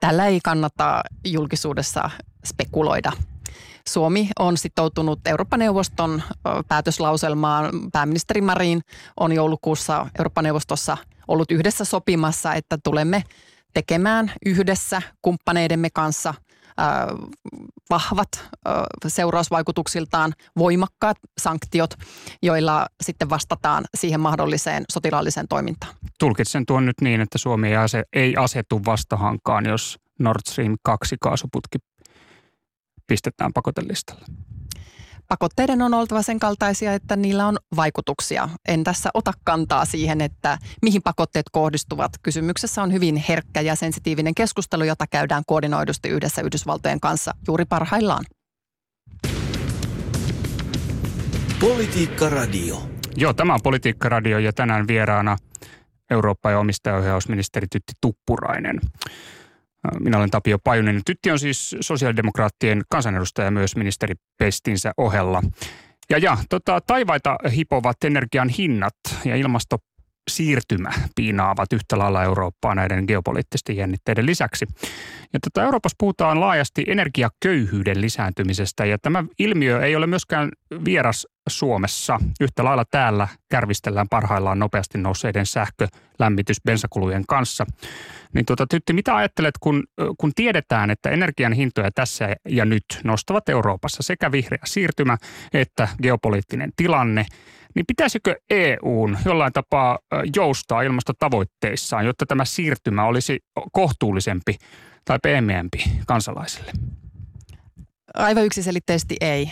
Tällä 0.00 0.26
ei 0.26 0.40
kannata 0.44 1.02
julkisuudessa 1.24 2.10
spekuloida. 2.46 3.12
Suomi 3.88 4.28
on 4.38 4.56
sitoutunut 4.56 5.20
Euroopan 5.26 5.58
neuvoston 5.58 6.22
päätöslauselmaan. 6.68 7.70
Pääministeri 7.92 8.40
Marin 8.40 8.80
on 9.20 9.32
joulukuussa 9.32 10.06
Euroopan 10.18 10.44
neuvostossa 10.44 10.96
ollut 11.28 11.50
yhdessä 11.50 11.84
sopimassa, 11.84 12.54
että 12.54 12.78
tulemme 12.84 13.22
tekemään 13.74 14.32
yhdessä 14.46 15.02
kumppaneidemme 15.22 15.88
kanssa 15.90 16.34
vahvat 17.90 18.28
seurausvaikutuksiltaan 19.06 20.32
voimakkaat 20.58 21.16
sanktiot, 21.40 21.94
joilla 22.42 22.86
sitten 23.02 23.30
vastataan 23.30 23.84
siihen 23.94 24.20
mahdolliseen 24.20 24.84
sotilaalliseen 24.92 25.48
toimintaan. 25.48 25.94
Tulkitsen 26.18 26.66
tuon 26.66 26.86
nyt 26.86 27.00
niin, 27.00 27.20
että 27.20 27.38
Suomi 27.38 27.68
ei, 27.68 27.76
ase, 27.76 28.04
ei 28.12 28.36
asetu 28.36 28.80
vastahankaan, 28.86 29.66
jos 29.66 29.98
Nord 30.18 30.40
Stream 30.48 30.76
2 30.82 31.16
kaasuputki 31.20 31.78
pistetään 33.06 33.52
pakotelistalle? 33.52 34.24
Pakotteiden 35.34 35.82
on 35.82 35.94
oltava 35.94 36.22
sen 36.22 36.38
kaltaisia, 36.38 36.94
että 36.94 37.16
niillä 37.16 37.46
on 37.46 37.58
vaikutuksia. 37.76 38.48
En 38.68 38.84
tässä 38.84 39.10
ota 39.14 39.32
kantaa 39.44 39.84
siihen, 39.84 40.20
että 40.20 40.58
mihin 40.82 41.02
pakotteet 41.02 41.46
kohdistuvat. 41.52 42.12
Kysymyksessä 42.22 42.82
on 42.82 42.92
hyvin 42.92 43.16
herkkä 43.28 43.60
ja 43.60 43.74
sensitiivinen 43.74 44.34
keskustelu, 44.34 44.84
jota 44.84 45.04
käydään 45.10 45.42
koordinoidusti 45.46 46.08
yhdessä 46.08 46.42
Yhdysvaltojen 46.42 47.00
kanssa 47.00 47.34
juuri 47.46 47.64
parhaillaan. 47.64 48.24
Politiikka 51.60 52.28
Radio. 52.28 52.82
Joo, 53.16 53.32
tämä 53.32 53.54
on 53.54 53.60
Politiikka 53.62 54.08
Radio 54.08 54.38
ja 54.38 54.52
tänään 54.52 54.86
vieraana 54.86 55.36
Eurooppa- 56.10 56.50
ja 56.50 56.58
omistajaohjausministeri 56.58 57.66
Tytti 57.70 57.92
Tuppurainen. 58.00 58.80
Minä 60.00 60.18
olen 60.18 60.30
Tapio 60.30 60.58
Pajunen. 60.64 61.00
Tytti 61.06 61.30
on 61.30 61.38
siis 61.38 61.76
sosiaalidemokraattien 61.80 62.82
kansanedustaja 62.90 63.50
myös 63.50 63.76
ministeri 63.76 64.14
Pestinsä 64.38 64.92
ohella. 64.96 65.42
Ja, 66.10 66.18
ja 66.18 66.38
tota, 66.48 66.80
taivaita 66.86 67.36
hipovat 67.56 68.04
energian 68.04 68.48
hinnat 68.48 68.94
ja 69.24 69.36
ilmasto 69.36 69.78
siirtymä 70.30 70.90
piinaavat 71.16 71.72
yhtä 71.72 71.98
lailla 71.98 72.22
Eurooppaa 72.22 72.74
näiden 72.74 73.04
geopoliittisten 73.08 73.76
jännitteiden 73.76 74.26
lisäksi. 74.26 74.66
Ja 75.32 75.40
tota, 75.40 75.62
Euroopassa 75.62 75.96
puhutaan 75.98 76.40
laajasti 76.40 76.84
energiaköyhyyden 76.86 78.00
lisääntymisestä 78.00 78.84
ja 78.84 78.98
tämä 78.98 79.24
ilmiö 79.38 79.82
ei 79.82 79.96
ole 79.96 80.06
myöskään 80.06 80.50
vieras 80.84 81.26
Suomessa. 81.48 82.20
Yhtä 82.40 82.64
lailla 82.64 82.84
täällä 82.90 83.28
kärvistellään 83.50 84.08
parhaillaan 84.08 84.58
nopeasti 84.58 84.98
nousseiden 84.98 85.46
sähkö-, 85.46 85.88
lämmitys-, 86.18 86.60
bensakulujen 86.64 87.24
kanssa. 87.28 87.66
Niin 88.32 88.46
tuota, 88.46 88.66
Tytti, 88.66 88.92
mitä 88.92 89.16
ajattelet, 89.16 89.54
kun, 89.60 89.84
kun 90.18 90.32
tiedetään, 90.34 90.90
että 90.90 91.10
energian 91.10 91.52
hintoja 91.52 91.90
tässä 91.94 92.28
ja 92.48 92.64
nyt 92.64 92.84
nostavat 93.04 93.48
Euroopassa 93.48 94.02
sekä 94.02 94.32
vihreä 94.32 94.58
siirtymä 94.64 95.16
että 95.52 95.88
geopoliittinen 96.02 96.72
tilanne, 96.76 97.26
niin 97.74 97.86
pitäisikö 97.86 98.36
EUn 98.50 99.18
jollain 99.24 99.52
tapaa 99.52 99.98
joustaa 100.36 100.82
ilmastotavoitteissaan, 100.82 102.06
jotta 102.06 102.26
tämä 102.26 102.44
siirtymä 102.44 103.04
olisi 103.04 103.40
kohtuullisempi 103.72 104.56
tai 105.04 105.18
pehmeämpi 105.22 105.78
kansalaisille? 106.06 106.72
Aivan 108.14 108.44
yksiselitteisesti 108.44 109.16
ei. 109.20 109.50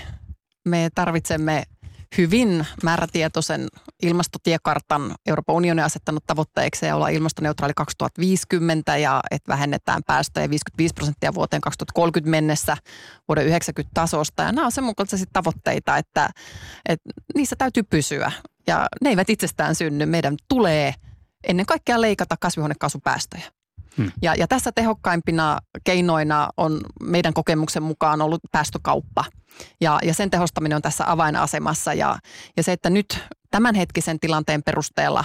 Me 0.69 0.89
tarvitsemme 0.95 1.63
hyvin 2.19 2.67
määrätietoisen 2.83 3.69
ilmastotiekartan 4.03 5.15
Euroopan 5.27 5.57
unioni 5.57 5.83
asettanut 5.83 6.27
tavoitteeksi 6.27 6.87
ja 6.87 6.97
olla 6.97 7.09
ilmastoneutraali 7.09 7.73
2050 7.77 8.97
ja 8.97 9.21
että 9.31 9.53
vähennetään 9.53 10.03
päästöjä 10.07 10.51
55 10.51 10.95
prosenttia 10.95 11.35
vuoteen 11.35 11.61
2030 11.61 12.31
mennessä 12.31 12.77
vuoden 13.29 13.47
90 13.47 13.95
tasosta. 13.95 14.43
Ja 14.43 14.53
nämä 14.53 14.67
on 14.67 14.73
semmoisia 14.73 15.25
tavoitteita, 15.33 15.97
että, 15.97 16.31
että 16.89 17.11
niissä 17.35 17.57
täytyy 17.57 17.83
pysyä 17.83 18.33
ja 18.67 18.87
ne 19.01 19.11
eivät 19.11 19.31
itsestään 19.31 19.75
synny. 19.75 20.07
Meidän 20.07 20.37
tulee 20.49 20.95
ennen 21.49 21.67
kaikkea 21.67 22.01
leikata 22.01 22.37
kasvihuonekaasupäästöjä. 22.41 23.62
Hmm. 23.99 24.11
Ja, 24.23 24.35
ja 24.35 24.49
tässä 24.49 24.73
tehokkaimpina 24.73 25.59
keinoina 25.85 26.49
on 26.57 26.81
meidän 27.03 27.35
kokemuksen 27.35 27.83
mukaan 27.83 28.23
ollut 28.23 28.41
päästökauppa. 28.53 29.25
Ja, 29.81 29.99
ja 30.03 30.15
sen 30.15 30.31
tehostaminen 30.31 30.77
on 30.77 30.83
tässä 30.83 31.05
avainasemassa. 31.07 31.95
Ja, 31.95 32.19
ja 32.57 32.63
se, 32.63 32.73
että 32.73 32.91
nyt 32.91 33.19
tämänhetkisen 33.51 34.21
tilanteen 34.21 34.63
perusteella 34.63 35.25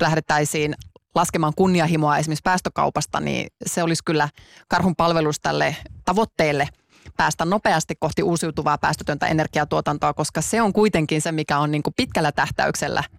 lähdettäisiin 0.00 0.74
laskemaan 1.14 1.52
kunnianhimoa 1.56 2.18
esimerkiksi 2.18 2.42
päästökaupasta, 2.42 3.20
niin 3.20 3.46
se 3.66 3.82
olisi 3.82 4.04
kyllä 4.04 4.28
karhun 4.68 4.96
palvelus 4.96 5.40
tälle 5.40 5.76
tavoitteelle 6.04 6.68
päästä 7.16 7.44
nopeasti 7.44 7.94
kohti 8.00 8.22
uusiutuvaa 8.22 8.78
päästötöntä 8.78 9.26
energiatuotantoa, 9.26 10.14
koska 10.14 10.40
se 10.40 10.62
on 10.62 10.72
kuitenkin 10.72 11.22
se, 11.22 11.32
mikä 11.32 11.58
on 11.58 11.70
niin 11.70 11.82
kuin 11.82 11.94
pitkällä 11.96 12.32
tähtäyksellä– 12.32 13.04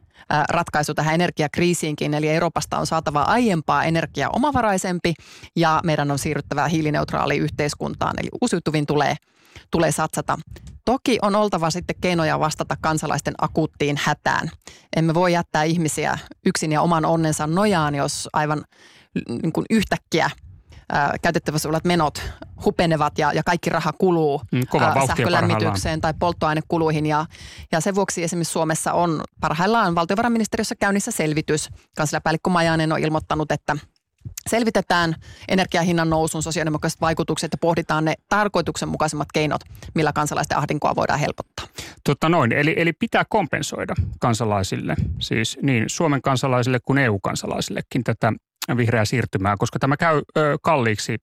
ratkaisu 0.50 0.94
tähän 0.94 1.16
energiakriisiinkin. 1.16 2.14
Eli 2.14 2.30
Euroopasta 2.30 2.78
on 2.78 2.88
saatava 2.88 3.22
aiempaa 3.22 3.84
energiaa 3.84 4.30
omavaraisempi 4.34 5.14
ja 5.56 5.82
meidän 5.84 6.12
on 6.12 6.20
siirryttävä 6.20 6.68
hiilineutraaliin 6.68 7.42
yhteiskuntaan. 7.42 8.16
Eli 8.20 8.30
uusiutuvin 8.42 8.86
tulee, 8.86 9.16
tulee 9.72 9.92
satsata. 9.92 10.38
Toki 10.86 11.20
on 11.22 11.36
oltava 11.36 11.70
sitten 11.70 11.96
keinoja 12.02 12.40
vastata 12.40 12.78
kansalaisten 12.82 13.34
akuuttiin 13.42 14.00
hätään. 14.04 14.50
Emme 14.96 15.14
voi 15.14 15.34
jättää 15.34 15.64
ihmisiä 15.64 16.18
yksin 16.46 16.72
ja 16.72 16.82
oman 16.82 17.06
onnensa 17.06 17.48
nojaan, 17.48 17.96
jos 17.96 18.30
aivan 18.34 18.64
niin 19.30 19.54
kuin 19.54 19.66
yhtäkkiä– 19.70 20.30
käytettävissä 21.21 21.69
olevat 21.69 21.86
menot 21.86 22.23
hupenevat 22.65 23.17
ja, 23.17 23.34
ja 23.34 23.43
kaikki 23.43 23.69
raha 23.69 23.93
kuluu 23.93 24.41
mm, 24.52 24.62
sähkölämmitykseen 25.08 26.02
tai 26.02 26.13
polttoainekuluihin. 26.19 27.06
Ja, 27.06 27.25
ja 27.71 27.80
sen 27.80 27.95
vuoksi 27.95 28.23
esimerkiksi 28.23 28.52
Suomessa 28.52 28.93
on 28.93 29.23
parhaillaan 29.39 29.95
valtiovarainministeriössä 29.95 30.75
käynnissä 30.75 31.12
selvitys. 31.12 31.69
Kansliapäällikkö 31.97 32.49
Majanen 32.49 32.91
on 32.91 32.99
ilmoittanut, 32.99 33.52
että 33.52 33.78
selvitetään 34.49 35.15
energiahinnan 35.47 36.10
nousun 36.10 36.43
sosiaalidemokraattiset 36.43 37.02
vaikutukset 37.02 37.52
ja 37.52 37.58
pohditaan 37.62 38.06
ne 38.06 38.13
tarkoituksenmukaisemmat 38.30 39.28
keinot, 39.34 39.62
millä 39.95 40.13
kansalaisten 40.13 40.58
ahdinkoa 40.58 40.95
voidaan 40.95 41.19
helpottaa. 41.19 41.65
Totta 42.04 42.30
noin, 42.30 42.52
eli, 42.52 42.73
eli 42.78 42.93
pitää 42.93 43.23
kompensoida 43.30 43.93
kansalaisille, 44.19 44.95
siis 45.19 45.58
niin 45.62 45.84
Suomen 45.88 46.21
kansalaisille 46.21 46.80
kuin 46.86 46.97
EU-kansalaisillekin 46.97 48.04
tätä 48.04 48.34
vihreää 48.78 49.06
siirtymää, 49.06 49.56
koska 49.60 49.80
tämä 49.80 49.98
käy 49.98 50.22
ö, 50.38 50.58
kalliiksi 50.62 51.18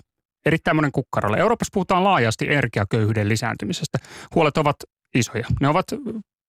erittäin 0.46 0.76
monen 0.76 0.92
kukkarolle. 0.92 1.38
Euroopassa 1.38 1.70
puhutaan 1.74 2.04
laajasti 2.04 2.52
energiaköyhyyden 2.52 3.28
lisääntymisestä. 3.28 3.98
Huolet 4.34 4.56
ovat 4.56 4.76
isoja. 5.14 5.44
Ne 5.60 5.68
ovat 5.68 5.86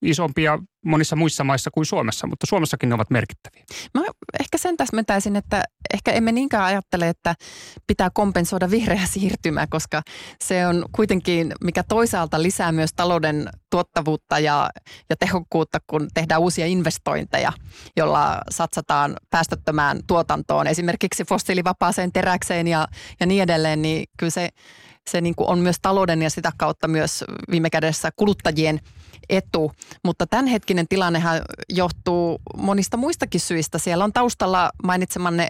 isompia 0.01 0.59
monissa 0.85 1.15
muissa 1.15 1.43
maissa 1.43 1.71
kuin 1.73 1.85
Suomessa, 1.85 2.27
mutta 2.27 2.45
Suomessakin 2.45 2.89
ne 2.89 2.95
ovat 2.95 3.09
merkittäviä. 3.09 3.63
Mä 3.93 4.01
ehkä 4.39 4.57
sen 4.57 4.77
täsmentäisin, 4.77 5.35
että 5.35 5.63
ehkä 5.93 6.11
emme 6.11 6.31
niinkään 6.31 6.63
ajattele, 6.63 7.09
että 7.09 7.35
pitää 7.87 8.09
kompensoida 8.13 8.71
vihreä 8.71 9.05
siirtymä, 9.05 9.67
koska 9.69 10.01
se 10.43 10.67
on 10.67 10.85
kuitenkin, 10.91 11.53
mikä 11.63 11.83
toisaalta 11.83 12.41
lisää 12.43 12.71
myös 12.71 12.89
talouden 12.95 13.49
tuottavuutta 13.69 14.39
ja, 14.39 14.69
ja 15.09 15.15
tehokkuutta, 15.15 15.79
kun 15.87 16.07
tehdään 16.13 16.41
uusia 16.41 16.65
investointeja, 16.65 17.53
jolla 17.97 18.41
satsataan 18.49 19.15
päästöttömään 19.29 19.99
tuotantoon, 20.07 20.67
esimerkiksi 20.67 21.23
fossiilivapaaseen 21.23 22.11
teräkseen 22.11 22.67
ja, 22.67 22.87
ja 23.19 23.25
niin 23.25 23.43
edelleen, 23.43 23.81
niin 23.81 24.05
kyllä 24.17 24.31
se, 24.31 24.49
se 25.09 25.21
niin 25.21 25.35
kuin 25.35 25.49
on 25.49 25.59
myös 25.59 25.77
talouden 25.81 26.21
ja 26.21 26.29
sitä 26.29 26.51
kautta 26.57 26.87
myös 26.87 27.23
viime 27.51 27.69
kädessä 27.69 28.09
kuluttajien– 28.15 28.79
etu. 29.29 29.71
Mutta 30.03 30.27
tämänhetkinen 30.27 30.87
tilannehan 30.87 31.41
johtuu 31.69 32.41
monista 32.57 32.97
muistakin 32.97 33.41
syistä. 33.41 33.77
Siellä 33.77 34.03
on 34.03 34.13
taustalla 34.13 34.71
mainitsemanne 34.83 35.47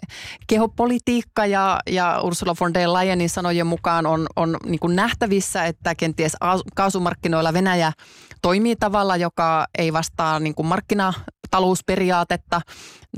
geopolitiikka 0.50 1.46
ja, 1.46 1.80
ja 1.90 2.22
Ursula 2.22 2.56
von 2.60 2.74
der 2.74 2.94
Leyenin 2.94 3.30
sanojen 3.30 3.68
mukaan 3.68 4.06
on, 4.06 4.28
on 4.36 4.58
niin 4.66 4.96
nähtävissä, 4.96 5.66
että 5.66 5.96
kenties 5.96 6.34
kaasumarkkinoilla 6.76 7.54
Venäjä 7.54 7.92
toimii 8.42 8.76
tavalla, 8.76 9.16
joka 9.16 9.68
ei 9.78 9.94
vastaa 9.94 10.40
niin 10.40 10.56
kuin 10.56 10.68
markkinatalousperiaatetta. 11.48 12.62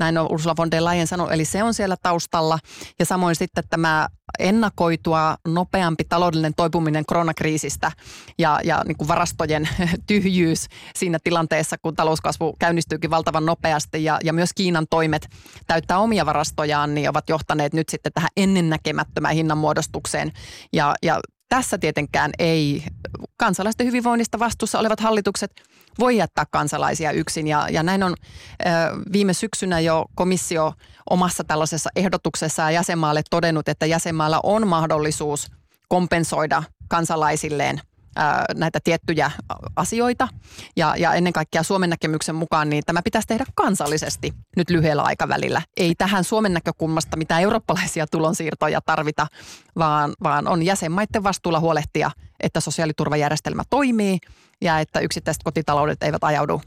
Näin 0.00 0.18
on 0.18 0.32
Ursula 0.32 0.56
von 0.56 0.70
der 0.70 0.84
Leyen 0.84 1.06
sanonut, 1.06 1.32
eli 1.32 1.44
se 1.44 1.62
on 1.62 1.74
siellä 1.74 1.96
taustalla. 2.02 2.58
Ja 2.98 3.04
samoin 3.04 3.36
sitten 3.36 3.64
tämä 3.70 4.08
ennakoitua 4.38 5.36
nopeampi 5.48 6.04
taloudellinen 6.04 6.54
toipuminen 6.56 7.04
koronakriisistä 7.06 7.92
ja, 8.38 8.60
ja 8.64 8.82
niin 8.86 8.96
kuin 8.96 9.08
varastojen 9.08 9.68
tyhjyys 10.06 10.66
siinä 10.94 11.18
tilanteessa, 11.24 11.76
kun 11.82 11.96
talouskasvu 11.96 12.56
käynnistyykin 12.58 13.10
valtavan 13.10 13.46
nopeasti 13.46 14.04
ja, 14.04 14.18
ja 14.24 14.32
myös 14.32 14.50
Kiinan 14.54 14.86
toimet 14.90 15.28
täyttää 15.66 15.98
omia 15.98 16.26
varastojaan, 16.26 16.94
niin 16.94 17.10
ovat 17.10 17.28
johtaneet 17.28 17.72
nyt 17.74 17.88
sitten 17.88 18.12
tähän 18.12 18.30
ennennäkemättömään 18.36 19.34
hinnanmuodostukseen. 19.34 20.32
Ja, 20.72 20.94
ja 21.02 21.20
tässä 21.50 21.78
tietenkään 21.78 22.30
ei 22.38 22.84
kansalaisten 23.36 23.86
hyvinvoinnista 23.86 24.38
vastuussa 24.38 24.78
olevat 24.78 25.00
hallitukset 25.00 25.52
voi 25.98 26.16
jättää 26.16 26.44
kansalaisia 26.50 27.12
yksin. 27.12 27.46
Ja, 27.46 27.66
ja 27.70 27.82
näin 27.82 28.02
on 28.02 28.14
viime 29.12 29.32
syksynä 29.32 29.80
jo 29.80 30.04
komissio 30.14 30.72
omassa 31.10 31.44
tällaisessa 31.44 31.90
ehdotuksessa 31.96 32.70
jäsenmaalle 32.70 33.22
todennut, 33.30 33.68
että 33.68 33.86
jäsenmaalla 33.86 34.40
on 34.42 34.68
mahdollisuus 34.68 35.50
kompensoida 35.88 36.62
kansalaisilleen 36.88 37.80
näitä 38.54 38.78
tiettyjä 38.84 39.30
asioita. 39.76 40.28
Ja, 40.76 40.94
ja 40.96 41.14
ennen 41.14 41.32
kaikkea 41.32 41.62
Suomen 41.62 41.90
näkemyksen 41.90 42.34
mukaan 42.34 42.70
niin 42.70 42.82
tämä 42.86 43.02
pitäisi 43.02 43.28
tehdä 43.28 43.44
kansallisesti 43.54 44.34
nyt 44.56 44.70
lyhyellä 44.70 45.02
aikavälillä. 45.02 45.62
Ei 45.76 45.94
tähän 45.94 46.24
Suomen 46.24 46.54
näkökulmasta 46.54 47.16
mitään 47.16 47.42
eurooppalaisia 47.42 48.06
tulonsiirtoja 48.06 48.80
tarvita, 48.80 49.26
vaan, 49.78 50.12
vaan 50.22 50.48
on 50.48 50.62
jäsenmaiden 50.62 51.22
vastuulla 51.22 51.60
huolehtia, 51.60 52.10
että 52.40 52.60
sosiaaliturvajärjestelmä 52.60 53.62
toimii 53.70 54.18
ja 54.60 54.78
että 54.78 55.00
yksittäiset 55.00 55.42
kotitaloudet 55.42 56.02
eivät 56.02 56.24
ajaudu 56.24 56.62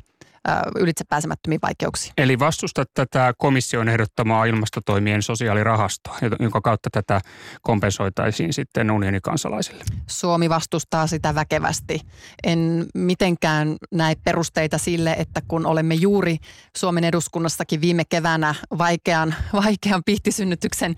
ylitse 0.75 1.03
pääsemättömiin 1.09 1.59
vaikeuksiin. 1.61 2.13
Eli 2.17 2.39
vastustat 2.39 2.87
tätä 2.93 3.33
komission 3.37 3.89
ehdottamaa 3.89 4.45
ilmastotoimien 4.45 5.21
sosiaalirahastoa, 5.21 6.17
jonka 6.39 6.61
kautta 6.61 6.89
tätä 6.91 7.21
kompensoitaisiin 7.61 8.53
sitten 8.53 8.91
unionin 8.91 9.21
kansalaisille? 9.21 9.83
Suomi 10.07 10.49
vastustaa 10.49 11.07
sitä 11.07 11.35
väkevästi. 11.35 12.01
En 12.43 12.85
mitenkään 12.93 13.75
näe 13.91 14.15
perusteita 14.23 14.77
sille, 14.77 15.15
että 15.19 15.41
kun 15.47 15.65
olemme 15.65 15.95
juuri 15.95 16.37
Suomen 16.77 17.03
eduskunnassakin 17.03 17.81
viime 17.81 18.03
keväänä 18.09 18.55
vaikean, 18.77 19.35
vaikean 19.65 20.03
pihtisynnytyksen 20.05 20.95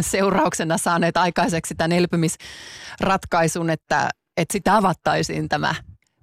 seurauksena 0.00 0.78
saaneet 0.78 1.16
aikaiseksi 1.16 1.74
tämän 1.74 1.92
elpymisratkaisun, 1.92 3.70
että, 3.70 4.10
että 4.36 4.52
sitä 4.52 4.76
avattaisiin 4.76 5.48
tämä 5.48 5.74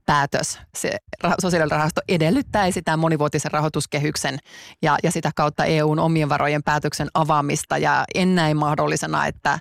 päätös. 0.05 0.59
Se 0.75 0.97
sosiaalirahasto 1.41 2.01
edellyttäisi 2.07 2.81
tämän 2.81 2.99
monivuotisen 2.99 3.51
rahoituskehyksen 3.51 4.39
ja, 4.81 4.97
ja 5.03 5.11
sitä 5.11 5.31
kautta 5.35 5.65
EUn 5.65 5.99
omien 5.99 6.29
varojen 6.29 6.63
päätöksen 6.63 7.07
avaamista. 7.13 7.77
Ja 7.77 8.03
en 8.15 8.35
näe 8.35 8.53
mahdollisena, 8.53 9.27
että, 9.27 9.59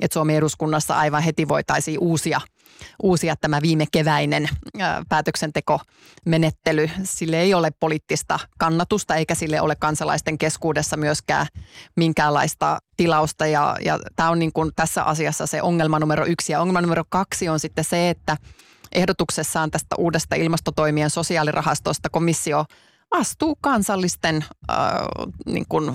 että 0.00 0.14
Suomen 0.14 0.36
eduskunnassa 0.36 0.98
aivan 0.98 1.22
heti 1.22 1.48
voitaisiin 1.48 1.98
uusia 1.98 2.40
uusia 3.02 3.36
tämä 3.36 3.62
viime 3.62 3.84
keväinen 3.92 4.48
päätöksentekomenettely. 5.08 6.90
Sille 7.04 7.40
ei 7.40 7.54
ole 7.54 7.70
poliittista 7.80 8.38
kannatusta 8.58 9.14
eikä 9.16 9.34
sille 9.34 9.60
ole 9.60 9.76
kansalaisten 9.76 10.38
keskuudessa 10.38 10.96
myöskään 10.96 11.46
minkäänlaista 11.96 12.78
tilausta. 12.96 13.46
Ja, 13.46 13.76
ja 13.84 13.98
tämä 14.16 14.30
on 14.30 14.38
niin 14.38 14.52
kuin 14.52 14.70
tässä 14.76 15.02
asiassa 15.04 15.46
se 15.46 15.62
ongelma 15.62 15.98
numero 15.98 16.26
yksi. 16.26 16.52
Ja 16.52 16.60
ongelma 16.60 16.80
numero 16.80 17.04
kaksi 17.08 17.48
on 17.48 17.60
sitten 17.60 17.84
se, 17.84 18.10
että 18.10 18.36
ehdotuksessaan 18.94 19.70
tästä 19.70 19.96
uudesta 19.98 20.36
ilmastotoimien 20.36 21.10
sosiaalirahastosta 21.10 22.10
komissio 22.10 22.64
astuu 23.10 23.58
kansallisten 23.60 24.44
äh, 24.70 24.76
niin 25.46 25.64
kuin, 25.68 25.94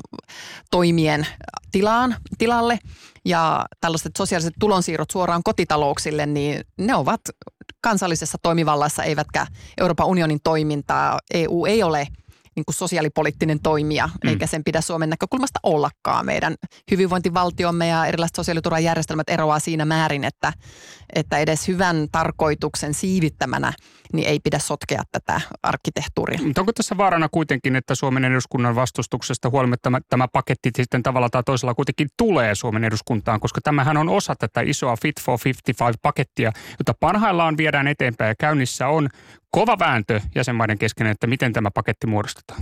toimien 0.71 1.27
tilaan, 1.71 2.15
tilalle 2.37 2.79
ja 3.25 3.65
tällaiset 3.81 4.15
sosiaaliset 4.17 4.53
tulonsiirrot 4.59 5.11
suoraan 5.11 5.43
kotitalouksille, 5.43 6.25
niin 6.25 6.63
ne 6.77 6.95
ovat 6.95 7.21
kansallisessa 7.81 8.37
toimivallassa 8.41 9.03
eivätkä 9.03 9.47
Euroopan 9.77 10.07
unionin 10.07 10.39
toimintaa. 10.43 11.19
EU 11.33 11.65
ei 11.65 11.83
ole– 11.83 12.07
niin 12.57 12.65
kuin 12.65 12.75
sosiaalipoliittinen 12.75 13.59
toimija, 13.59 14.09
mm. 14.23 14.29
eikä 14.29 14.47
sen 14.47 14.63
pidä 14.63 14.81
Suomen 14.81 15.09
näkökulmasta 15.09 15.59
ollakaan. 15.63 16.25
Meidän 16.25 16.55
hyvinvointivaltiomme 16.91 17.87
ja 17.87 18.05
erilaiset 18.05 18.35
sosiaaliturvajärjestelmät 18.35 19.29
eroaa 19.29 19.59
siinä 19.59 19.85
määrin, 19.85 20.23
että, 20.23 20.53
että 21.15 21.37
edes 21.37 21.67
hyvän 21.67 22.07
tarkoituksen 22.11 22.93
siivittämänä 22.93 23.73
niin 24.13 24.27
ei 24.27 24.39
pidä 24.39 24.59
sotkea 24.59 25.03
tätä 25.11 25.41
arkkitehtuuria. 25.63 26.39
Mutta 26.43 26.61
onko 26.61 26.73
tässä 26.73 26.97
vaarana 26.97 27.29
kuitenkin, 27.29 27.75
että 27.75 27.95
Suomen 27.95 28.25
eduskunnan 28.25 28.75
vastustuksesta 28.75 29.49
huolimatta 29.49 29.81
tämä, 29.81 29.99
tämä 30.09 30.27
paketti 30.27 30.71
sitten 30.75 31.03
tavalla 31.03 31.29
tai 31.29 31.43
toisella 31.43 31.73
kuitenkin 31.73 32.07
tulee 32.17 32.55
Suomen 32.55 32.83
eduskuntaan, 32.83 33.39
koska 33.39 33.61
tämähän 33.61 33.97
on 33.97 34.09
osa 34.09 34.35
tätä 34.35 34.61
isoa 34.61 34.95
Fit 35.01 35.21
for 35.21 35.39
55-pakettia, 35.39 36.51
jota 36.79 36.93
parhaillaan 36.99 37.57
viedään 37.57 37.87
eteenpäin 37.87 38.29
ja 38.29 38.35
käynnissä 38.39 38.87
on 38.87 39.09
kova 39.59 39.79
vääntö 39.79 40.21
jäsenmaiden 40.35 40.77
kesken, 40.77 41.07
että 41.07 41.27
miten 41.27 41.53
tämä 41.53 41.71
paketti 41.71 42.07
muodostetaan. 42.07 42.61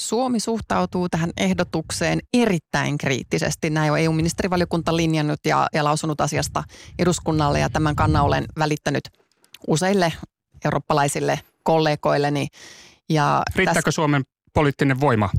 Suomi 0.00 0.40
suhtautuu 0.40 1.08
tähän 1.08 1.30
ehdotukseen 1.36 2.20
erittäin 2.34 2.98
kriittisesti. 2.98 3.70
Näin 3.70 3.92
on 3.92 3.98
EU-ministerivaliokunta 3.98 4.96
linjannut 4.96 5.40
ja, 5.44 5.66
ja 5.74 5.84
lausunut 5.84 6.20
asiasta 6.20 6.64
eduskunnalle 6.98 7.60
ja 7.60 7.70
tämän 7.70 7.96
kannan 7.96 8.24
olen 8.24 8.44
välittänyt 8.58 9.04
useille 9.66 10.12
eurooppalaisille 10.64 11.40
kollegoilleni. 11.62 12.46
Ja 13.08 13.42
Riittääkö 13.56 13.78
tässä... 13.78 13.90
Suomen 13.90 14.22
poliittinen 14.54 15.00
voima 15.00 15.30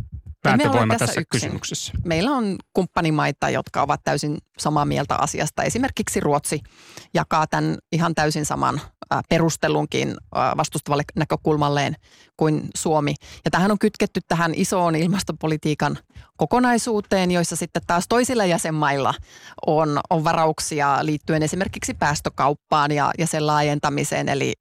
vääntövoima 0.43 0.93
tässä, 0.93 1.05
tässä 1.05 1.21
kysymyksessä. 1.31 1.93
Meillä 2.05 2.31
on 2.31 2.55
kumppanimaita, 2.73 3.49
jotka 3.49 3.81
ovat 3.81 4.01
täysin 4.03 4.37
samaa 4.57 4.85
mieltä 4.85 5.15
asiasta. 5.15 5.63
Esimerkiksi 5.63 6.19
Ruotsi 6.19 6.59
jakaa 7.13 7.47
tämän 7.47 7.77
ihan 7.91 8.15
täysin 8.15 8.45
saman 8.45 8.81
perustelunkin 9.29 10.15
vastustavalle 10.57 11.03
näkökulmalleen 11.15 11.95
kuin 12.37 12.61
Suomi. 12.75 13.15
Ja 13.45 13.51
tähän 13.51 13.71
on 13.71 13.79
kytketty 13.79 14.19
tähän 14.27 14.53
isoon 14.55 14.95
ilmastopolitiikan 14.95 15.97
kokonaisuuteen, 16.37 17.31
joissa 17.31 17.55
sitten 17.55 17.81
taas 17.87 18.05
toisilla 18.09 18.45
jäsenmailla 18.45 19.13
on, 19.67 19.99
on 20.09 20.23
varauksia 20.23 20.99
liittyen 21.01 21.43
esimerkiksi 21.43 21.93
päästökauppaan 21.93 22.91
ja, 22.91 23.11
ja 23.17 23.27
sen 23.27 23.47
laajentamiseen. 23.47 24.29
Eli 24.29 24.53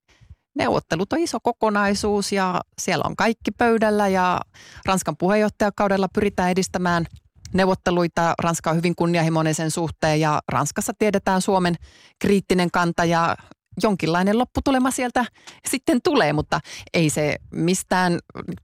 neuvottelut 0.54 1.12
on 1.12 1.18
iso 1.18 1.38
kokonaisuus 1.42 2.32
ja 2.32 2.60
siellä 2.78 3.04
on 3.06 3.16
kaikki 3.16 3.50
pöydällä 3.50 4.08
ja 4.08 4.40
Ranskan 4.86 5.16
puheenjohtajakaudella 5.16 6.08
pyritään 6.14 6.50
edistämään 6.50 7.06
neuvotteluita. 7.54 8.34
Ranska 8.42 8.70
on 8.70 8.76
hyvin 8.76 8.96
kunnianhimoinen 8.96 9.54
sen 9.54 9.70
suhteen 9.70 10.20
ja 10.20 10.40
Ranskassa 10.48 10.92
tiedetään 10.98 11.42
Suomen 11.42 11.74
kriittinen 12.18 12.70
kanta 12.70 13.04
ja 13.04 13.36
jonkinlainen 13.82 14.38
lopputulema 14.38 14.90
sieltä 14.90 15.24
sitten 15.68 16.00
tulee, 16.04 16.32
mutta 16.32 16.60
ei 16.94 17.10
se 17.10 17.36
mistään 17.52 18.18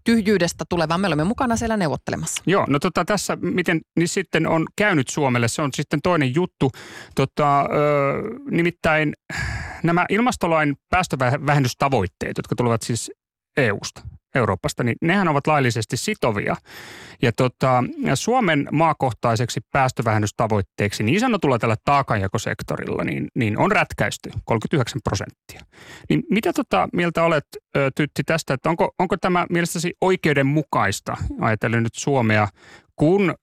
tyhjyydestä 0.05 0.65
tule, 0.69 0.89
vaan 0.89 1.01
me 1.01 1.07
olemme 1.07 1.25
mukana 1.25 1.57
siellä 1.57 1.77
neuvottelemassa. 1.77 2.43
Joo, 2.47 2.65
no 2.69 2.79
tota, 2.79 3.05
tässä 3.05 3.37
miten 3.41 3.81
niin 3.97 4.09
sitten 4.09 4.47
on 4.47 4.67
käynyt 4.77 5.09
Suomelle, 5.09 5.49
se 5.49 5.63
on 5.63 5.71
sitten 5.75 6.01
toinen 6.03 6.35
juttu. 6.35 6.71
Tota, 7.15 7.61
ö, 7.61 7.65
nimittäin 8.51 9.13
nämä 9.83 10.07
ilmastolain 10.09 10.77
päästövähennystavoitteet, 10.91 12.37
jotka 12.37 12.55
tulevat 12.57 12.83
siis 12.83 13.13
EUsta, 13.57 14.03
Euroopasta, 14.35 14.85
niin 14.85 14.97
nehän 15.03 15.29
ovat 15.29 15.47
laillisesti 15.47 15.97
sitovia. 15.97 16.57
Ja 17.23 17.33
tota, 17.33 17.85
Suomen 18.15 18.69
maakohtaiseksi 18.73 19.61
päästövähennystavoitteeksi 19.73 21.03
niin 21.03 21.21
sanotulla 21.21 21.59
tällä 21.59 21.77
taakanjakosektorilla 21.85 23.05
niin, 23.05 23.29
niin 23.35 23.59
on 23.59 23.73
rätkäisty 23.73 24.31
39 24.45 25.01
prosenttia. 25.05 25.61
Niin 26.09 26.23
mitä 26.31 26.53
tota 26.53 26.89
mieltä 26.93 27.25
olet, 27.25 27.45
Tytti, 27.95 28.23
tästä, 28.27 28.55
että 28.55 28.71
onko, 28.71 28.91
onko 28.99 29.17
tämä 29.17 29.47
mielestäsi 29.51 29.95
oikeudenmukaista, 30.01 31.17
ajatellen 31.41 31.83
nyt 31.83 31.95
Suomea, 31.95 32.49
kun 32.99 33.35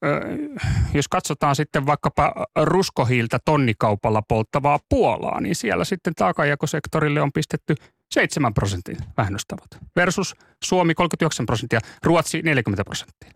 jos 0.94 1.08
katsotaan 1.08 1.56
sitten 1.56 1.86
vaikkapa 1.86 2.34
ruskohiiltä 2.62 3.40
tonnikaupalla 3.46 4.22
polttavaa 4.28 4.80
Puolaa, 4.90 5.42
niin 5.42 5.56
siellä 5.56 5.86
sitten 5.86 6.14
taakanjakosektorille 6.16 7.22
on 7.22 7.32
pistetty 7.32 7.76
7 8.14 8.54
prosentin 8.54 8.98
vähennystavoite 9.18 9.78
versus 9.96 10.36
Suomi 10.64 10.94
39 10.94 11.46
prosenttia, 11.46 11.80
Ruotsi 12.04 12.42
40 12.42 12.84
prosenttia. 12.84 13.32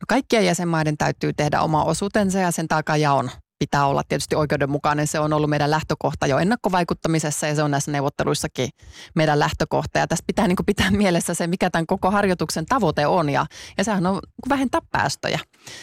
No 0.00 0.04
kaikkien 0.08 0.46
jäsenmaiden 0.46 0.96
täytyy 0.96 1.32
tehdä 1.32 1.60
oma 1.60 1.84
osuutensa 1.84 2.38
ja 2.38 2.50
sen 2.50 2.68
taakanjaon 2.68 3.30
pitää 3.58 3.86
olla 3.86 4.02
tietysti 4.08 4.34
oikeudenmukainen. 4.34 5.06
Se 5.06 5.20
on 5.20 5.32
ollut 5.32 5.50
meidän 5.50 5.70
lähtökohta 5.70 6.26
jo 6.26 6.38
ennakkovaikuttamisessa 6.38 7.46
ja 7.46 7.54
se 7.54 7.62
on 7.62 7.70
näissä 7.70 7.90
neuvotteluissakin 7.90 8.68
meidän 9.14 9.38
lähtökohta. 9.38 9.98
Ja 9.98 10.06
tässä 10.06 10.24
pitää 10.26 10.48
niin 10.48 10.56
kuin 10.56 10.66
pitää 10.66 10.90
mielessä 10.90 11.34
se, 11.34 11.46
mikä 11.46 11.70
tämän 11.70 11.86
koko 11.86 12.10
harjoituksen 12.10 12.66
tavoite 12.66 13.06
on 13.06 13.28
ja, 13.30 13.46
ja 13.78 13.84
sehän 13.84 14.06
on 14.06 14.20
vähentää 14.48 14.80
päästöjä. 14.90 15.38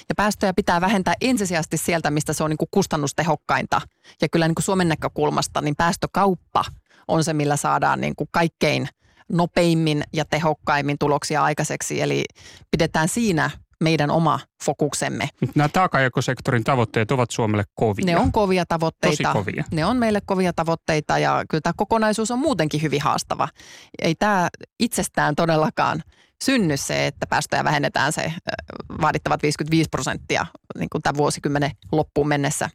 Ja 0.10 0.16
päästöjä 0.16 0.54
pitää 0.54 0.82
vähentää 0.82 1.14
ensisijaisesti 1.22 1.78
sieltä, 1.78 2.12
mistä 2.12 2.34
se 2.34 2.44
on 2.44 2.50
niin 2.50 2.58
kuin 2.58 2.70
kustannustehokkainta. 2.72 3.82
Ja 4.22 4.30
kyllä 4.30 4.48
niin 4.48 4.56
kuin 4.56 4.64
Suomen 4.64 4.88
näkökulmasta 4.88 5.62
niin 5.62 5.76
päästökauppa 5.76 6.66
on 7.08 7.24
se, 7.24 7.34
millä 7.34 7.58
saadaan 7.58 8.02
niin 8.02 8.16
kuin 8.16 8.28
kaikkein 8.32 8.88
nopeimmin 9.32 10.04
ja 10.14 10.26
tehokkaimmin 10.26 10.98
tuloksia 11.00 11.44
aikaiseksi. 11.44 12.02
Eli 12.02 12.26
pidetään 12.72 13.08
siinä 13.08 13.50
meidän 13.84 14.12
oma 14.12 14.39
fokuksemme. 14.63 15.30
Nämä 15.56 15.69
taakajakosektorin 15.69 16.63
tavoitteet 16.63 17.12
ovat 17.12 17.32
Suomelle 17.32 17.63
kovia. 17.74 18.06
Ne 18.06 18.17
on 18.17 18.32
kovia 18.32 18.65
tavoitteita. 18.65 19.24
Tosi 19.24 19.34
kovia. 19.34 19.63
Ne 19.72 19.86
on 19.86 19.98
meille 19.98 20.22
kovia 20.26 20.54
tavoitteita 20.54 21.17
ja 21.17 21.43
kyllä 21.50 21.62
tämä 21.62 21.74
kokonaisuus 21.78 22.32
on 22.32 22.39
muutenkin 22.39 22.82
hyvin 22.82 23.02
haastava. 23.02 23.48
Ei 24.02 24.15
tämä 24.15 24.50
itsestään 24.80 25.36
todellakaan 25.36 26.04
synny 26.45 26.77
se, 26.77 27.08
että 27.08 27.27
päästöjä 27.27 27.63
vähennetään 27.63 28.13
se 28.13 28.34
vaadittavat 29.01 29.43
55 29.43 29.89
prosenttia 29.89 30.45
niin 30.77 30.89
kuin 30.89 31.01
tämän 31.01 31.17
vuosikymmenen 31.17 31.71
loppuun 31.91 32.27
mennessä. 32.27 32.69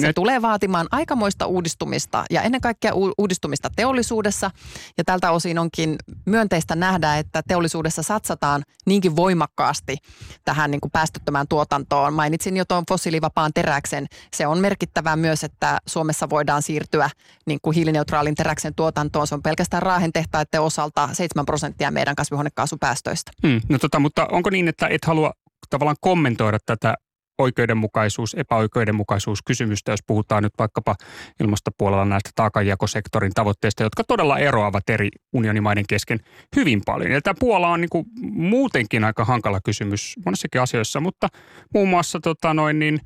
Se 0.00 0.06
Nyt. 0.06 0.14
tulee 0.14 0.42
vaatimaan 0.42 0.86
aikamoista 0.90 1.46
uudistumista 1.46 2.24
ja 2.30 2.42
ennen 2.42 2.60
kaikkea 2.60 2.92
uudistumista 3.18 3.70
teollisuudessa. 3.76 4.50
Ja 4.98 5.04
tältä 5.04 5.30
osin 5.30 5.58
onkin 5.58 5.96
myönteistä 6.24 6.76
nähdä, 6.76 7.18
että 7.18 7.42
teollisuudessa 7.48 8.02
satsataan 8.02 8.62
niinkin 8.86 9.16
voimakkaasti 9.16 9.96
tähän 10.44 10.70
niin 10.70 10.80
kuin 10.80 10.90
päästöttömään 10.90 11.48
tuotantoon. 11.48 12.14
Mainitsin 12.14 12.56
jo 12.56 12.64
tuon 12.64 12.84
fossiilivapaan 12.88 13.52
teräksen. 13.54 14.06
Se 14.34 14.46
on 14.46 14.58
merkittävää 14.58 15.16
myös, 15.16 15.44
että 15.44 15.78
Suomessa 15.86 16.30
voidaan 16.30 16.62
siirtyä 16.62 17.10
niin 17.46 17.58
kuin 17.62 17.74
hiilineutraalin 17.74 18.34
teräksen 18.34 18.74
tuotantoon. 18.74 19.26
Se 19.26 19.34
on 19.34 19.42
pelkästään 19.42 19.82
Raahen 19.82 20.12
tehtaiden 20.12 20.60
osalta 20.60 21.08
7 21.12 21.46
prosenttia 21.46 21.90
meidän 21.90 22.16
kasvihuonekaasupäästöistä. 22.16 23.11
Hmm, 23.46 23.60
no 23.68 23.78
tota, 23.78 23.98
mutta 23.98 24.26
onko 24.26 24.50
niin, 24.50 24.68
että 24.68 24.86
et 24.86 25.04
halua 25.04 25.32
tavallaan 25.70 25.96
kommentoida 26.00 26.58
tätä 26.66 26.94
oikeudenmukaisuus, 27.38 28.34
epäoikeudenmukaisuus 28.34 29.42
kysymystä, 29.42 29.92
jos 29.92 30.00
puhutaan 30.06 30.42
nyt 30.42 30.52
vaikkapa 30.58 30.94
ilmastopuolella 31.40 32.04
näistä 32.04 32.30
taakanjakosektorin 32.34 33.32
tavoitteista, 33.34 33.82
jotka 33.82 34.04
todella 34.04 34.38
eroavat 34.38 34.90
eri 34.90 35.08
unionimaiden 35.32 35.84
kesken 35.88 36.20
hyvin 36.56 36.82
paljon. 36.86 37.10
Ja 37.10 37.22
tämä 37.22 37.34
Puola 37.40 37.68
on 37.68 37.80
niin 37.80 37.90
kuin 37.90 38.04
muutenkin 38.32 39.04
aika 39.04 39.24
hankala 39.24 39.60
kysymys 39.64 40.14
monessakin 40.24 40.60
asioissa, 40.60 41.00
mutta 41.00 41.28
muun 41.74 41.88
muassa 41.88 42.20
tota 42.20 42.54
noin, 42.54 42.78
niin 42.78 43.00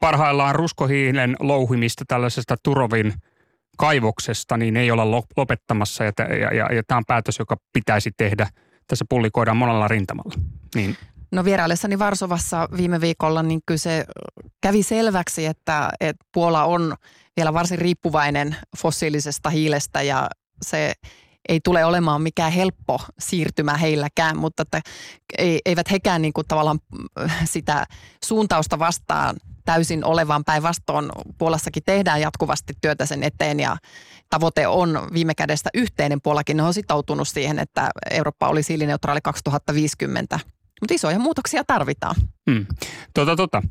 parhaillaan 0.00 0.54
ruskohiilen 0.54 1.36
louhimista 1.40 2.04
tällaisesta 2.08 2.56
Turovin 2.62 3.14
kaivoksesta, 3.78 4.56
niin 4.56 4.76
ei 4.76 4.90
olla 4.90 5.10
lopettamassa 5.36 6.04
ja, 6.04 6.12
ja, 6.18 6.54
ja, 6.54 6.74
ja 6.74 6.82
tämä 6.86 6.98
on 6.98 7.04
päätös, 7.06 7.38
joka 7.38 7.56
pitäisi 7.72 8.10
tehdä. 8.16 8.46
Tässä 8.90 9.04
pullikoidaan 9.08 9.56
monella 9.56 9.88
rintamalla. 9.88 10.34
Niin 10.74 10.96
No 11.30 11.44
vieraillessani 11.44 11.98
Varsovassa 11.98 12.68
viime 12.76 13.00
viikolla, 13.00 13.42
niin 13.42 13.60
kyllä 13.66 13.78
se 13.78 14.04
kävi 14.60 14.82
selväksi, 14.82 15.46
että, 15.46 15.90
että 16.00 16.24
Puola 16.32 16.64
on 16.64 16.96
vielä 17.36 17.52
varsin 17.54 17.78
riippuvainen 17.78 18.56
fossiilisesta 18.78 19.50
hiilestä 19.50 20.02
ja 20.02 20.30
se 20.62 20.92
ei 21.48 21.60
tule 21.64 21.84
olemaan 21.84 22.22
mikään 22.22 22.52
helppo 22.52 23.00
siirtymä 23.18 23.76
heilläkään, 23.76 24.36
mutta 24.36 24.62
että 24.62 24.80
eivät 25.64 25.90
hekään 25.90 26.22
niin 26.22 26.32
kuin 26.32 26.46
tavallaan 26.48 26.78
sitä 27.44 27.86
suuntausta 28.24 28.78
vastaan 28.78 29.36
täysin 29.64 30.04
olevan 30.04 30.44
päinvastoin. 30.44 31.10
Puolassakin 31.38 31.82
tehdään 31.86 32.20
jatkuvasti 32.20 32.72
työtä 32.80 33.06
sen 33.06 33.22
eteen 33.22 33.60
ja 33.60 33.76
tavoite 34.30 34.66
on 34.66 35.08
viime 35.12 35.34
kädestä 35.34 35.70
yhteinen. 35.74 36.20
Puolakin 36.20 36.60
on 36.60 36.74
sitoutunut 36.74 37.28
siihen, 37.28 37.58
että 37.58 37.90
Eurooppa 38.10 38.48
oli 38.48 38.60
hiilineutraali 38.68 39.20
2050 39.20 40.40
mutta 40.80 40.94
isoja 40.94 41.18
muutoksia 41.18 41.64
tarvitaan. 41.66 42.14
Hmm. 42.50 42.66
Tota, 43.14 43.36
tota. 43.36 43.62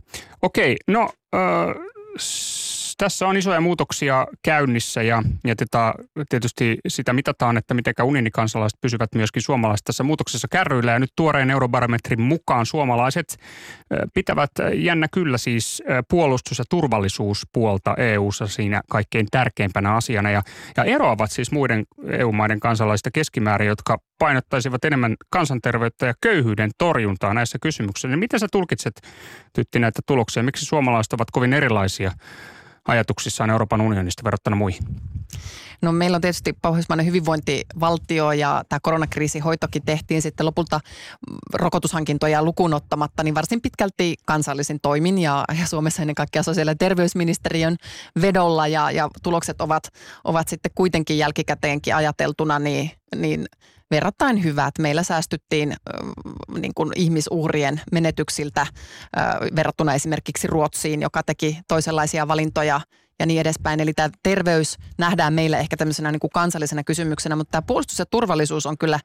Okei, 0.42 0.76
no 0.88 1.10
äh, 1.36 1.76
tässä 3.00 3.28
on 3.28 3.38
isoja 3.38 3.62
muutoksia 3.62 4.28
käynnissä 4.44 5.02
ja, 5.02 5.24
ja 5.48 5.56
tätä, 5.56 5.94
tietysti 6.30 6.78
sitä 6.88 7.14
mitataan, 7.14 7.58
että 7.58 7.74
miten 7.74 7.94
unionikansalaiset 8.04 8.82
pysyvät 8.82 9.10
myöskin 9.16 9.42
suomalaiset 9.42 9.86
tässä 9.86 10.04
muutoksessa 10.04 10.48
kärryillä. 10.52 10.92
Ja 10.92 11.00
nyt 11.00 11.12
tuoreen 11.16 11.50
eurobarometrin 11.50 12.22
mukaan 12.22 12.66
suomalaiset 12.66 13.38
pitävät 14.14 14.52
jännä 14.74 15.08
kyllä 15.12 15.38
siis 15.38 15.84
puolustus- 16.10 16.60
ja 16.60 16.66
turvallisuuspuolta 16.70 17.96
EU-ssa 17.98 18.48
siinä 18.48 18.82
kaikkein 18.90 19.28
tärkeimpänä 19.32 19.96
asiana. 19.96 20.32
Ja, 20.32 20.42
ja 20.78 20.84
eroavat 20.84 21.32
siis 21.32 21.52
muiden 21.52 21.86
EU-maiden 22.12 22.60
kansalaisista 22.60 23.12
keskimäärin, 23.12 23.68
jotka 23.68 23.98
painottaisivat 24.18 24.86
enemmän 24.86 25.16
kansanterveyttä 25.30 26.06
ja 26.06 26.14
köyhyyden 26.22 26.72
torjuntaa 26.78 27.34
näissä 27.34 27.58
kysymyksissä. 27.62 28.08
Niin 28.08 28.20
miten 28.20 28.40
sä 28.40 28.48
tulkitset, 28.52 29.02
Tytti, 29.54 29.80
näitä 29.80 30.00
tuloksia? 30.06 30.44
Miksi 30.44 30.66
suomalaiset 30.66 31.14
ovat 31.14 31.32
kovin 31.32 31.54
erilaisia 31.54 32.12
ajatuksissaan 32.88 33.50
Euroopan 33.50 33.82
unionista 33.82 34.24
verrattuna 34.24 34.56
muihin? 34.56 34.84
No 35.82 35.92
meillä 35.92 36.16
on 36.16 36.22
tietysti 36.22 36.54
pohjoismainen 36.54 37.06
hyvinvointivaltio 37.06 38.32
ja 38.32 38.64
tämä 38.70 38.80
koronakriisin 38.84 39.44
hoitokin 39.44 39.86
tehtiin 39.86 40.22
sitten 40.22 40.46
lopulta 40.46 40.80
rokotushankintoja 41.54 42.44
lukuun 42.44 42.74
ottamatta, 42.74 43.24
niin 43.24 43.36
varsin 43.36 43.62
pitkälti 43.62 44.16
kansallisin 44.26 44.80
toimin 44.80 45.18
ja, 45.18 45.46
ja 45.60 45.66
Suomessa 45.66 46.02
ennen 46.02 46.16
kaikkea 46.16 46.44
sosiaali- 46.44 46.72
ja 46.72 46.76
terveysministeriön 46.76 47.78
vedolla 48.22 48.68
ja, 48.68 48.92
ja 48.92 49.10
tulokset 49.24 49.62
ovat, 49.62 49.84
ovat 50.24 50.48
sitten 50.48 50.72
kuitenkin 50.76 51.18
jälkikäteenkin 51.18 51.96
ajateltuna 51.96 52.60
niin, 52.60 52.92
niin 53.16 53.46
verrattain 53.92 54.44
hyvät. 54.44 54.74
Meillä 54.80 55.04
säästyttiin 55.04 55.76
niin 56.60 56.74
kuin 56.76 56.92
ihmisuhrien 56.96 57.82
menetyksiltä 57.92 58.68
verrattuna 59.56 59.94
esimerkiksi 59.94 60.48
Ruotsiin, 60.48 61.02
joka 61.02 61.24
teki 61.24 61.60
toisenlaisia 61.68 62.28
valintoja 62.28 62.82
ja 63.20 63.26
niin 63.26 63.42
edespäin. 63.42 63.80
Eli 63.80 63.94
tämä 63.94 64.10
terveys 64.24 64.78
nähdään 64.98 65.34
meillä 65.34 65.58
ehkä 65.58 65.78
tämmöisenä 65.78 66.12
niin 66.12 66.20
kuin 66.20 66.32
kansallisena 66.34 66.84
kysymyksenä, 66.84 67.36
mutta 67.36 67.52
tämä 67.52 67.62
puolustus 67.62 68.00
ja 68.00 68.06
turvallisuus 68.06 68.66
on 68.66 68.78
kyllä 68.78 69.00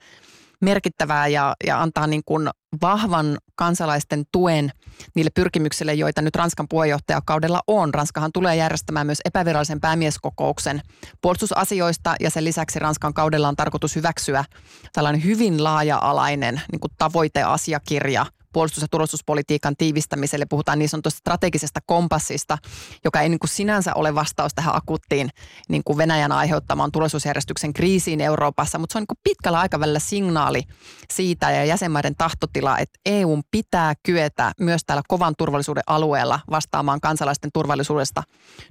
merkittävää 0.61 1.29
ja, 1.29 1.55
ja 1.67 1.83
antaa 1.83 2.07
niin 2.07 2.23
kuin 2.27 2.51
vahvan 2.83 3.39
kansalaisten 3.57 4.25
tuen 4.33 4.73
niille 5.15 5.31
pyrkimyksille, 5.35 5.95
joita 5.95 6.23
nyt 6.23 6.37
Ranskan 6.37 6.69
puheenjohtajakaudella 6.69 7.63
on. 7.67 7.95
Ranskahan 7.95 8.33
tulee 8.33 8.57
järjestämään 8.57 9.07
myös 9.07 9.21
epävirallisen 9.25 9.81
päämieskokouksen 9.81 10.83
puolustusasioista 11.21 12.15
ja 12.21 12.31
sen 12.31 12.45
lisäksi 12.45 12.79
Ranskan 12.79 13.15
kaudella 13.15 13.49
on 13.49 13.57
tarkoitus 13.57 13.97
hyväksyä 13.97 14.45
tällainen 14.93 15.25
hyvin 15.25 15.65
laaja-alainen 15.65 16.61
niin 16.73 16.81
kuin 16.81 16.93
tavoiteasiakirja 16.99 18.27
puolustus- 18.55 18.83
ja 18.83 18.89
turvallisuuspolitiikan 18.91 19.77
tiivistämiselle. 19.77 20.47
Puhutaan 20.47 20.79
niin 20.79 20.89
sanotusta 20.89 21.19
strategisesta 21.19 21.81
kompassista, 21.87 22.59
joka 23.05 23.21
ei 23.21 23.29
niin 23.29 23.39
kuin 23.39 23.51
sinänsä 23.51 23.95
ole 23.95 24.15
vastaus 24.15 24.55
tähän 24.55 24.77
akuuttiin 24.77 25.31
niin 25.69 25.83
kuin 25.85 25.99
Venäjän 25.99 26.33
aiheuttamaan 26.33 26.93
turvallisuusjärjestyksen 26.93 27.73
kriisiin 27.73 28.21
Euroopassa, 28.21 28.79
mutta 28.79 28.93
se 28.93 28.99
on 28.99 29.01
niin 29.01 29.07
kuin 29.07 29.19
pitkällä 29.25 29.61
aikavälillä 29.61 29.99
signaali 29.99 30.63
siitä 31.13 31.51
ja 31.51 31.65
jäsenmaiden 31.65 32.17
tahtotila, 32.17 32.79
että 32.79 32.99
EUn 33.07 33.43
pitää 33.51 33.95
kyetä 34.03 34.53
myös 34.61 34.83
täällä 34.87 35.03
kovan 35.09 35.35
turvallisuuden 35.39 35.83
alueella 35.87 36.41
vastaamaan 36.51 37.01
kansalaisten 37.01 37.51
turvallisuudesta 37.53 38.23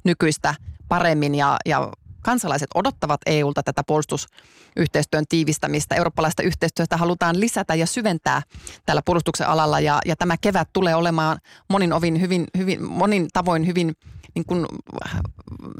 nykyistä 0.04 0.56
paremmin 0.88 1.36
ja, 1.36 1.58
ja 1.66 1.92
kansalaiset 2.24 2.70
odottavat 2.76 3.22
EUlta 3.26 3.64
tätä 3.64 3.84
puolustusyhteistyön 3.88 5.26
tiivistämistä. 5.30 5.96
Eurooppalaista 5.96 6.44
yhteistyötä 6.44 6.98
halutaan 6.98 7.40
lisätä 7.40 7.76
ja 7.76 7.86
syventää 7.86 8.42
tällä 8.86 9.02
puolustuksen 9.06 9.48
alalla 9.48 9.80
ja, 9.80 10.02
ja 10.06 10.16
tämä 10.16 10.36
kevät 10.42 10.70
tulee 10.74 10.96
olemaan 10.96 11.38
monin, 11.70 11.94
ovin 11.94 12.22
hyvin, 12.22 12.48
hyvin, 12.58 12.84
monin 12.84 13.28
tavoin 13.34 13.68
hyvin 13.68 13.94
niin 14.36 14.46
kuin, 14.46 14.66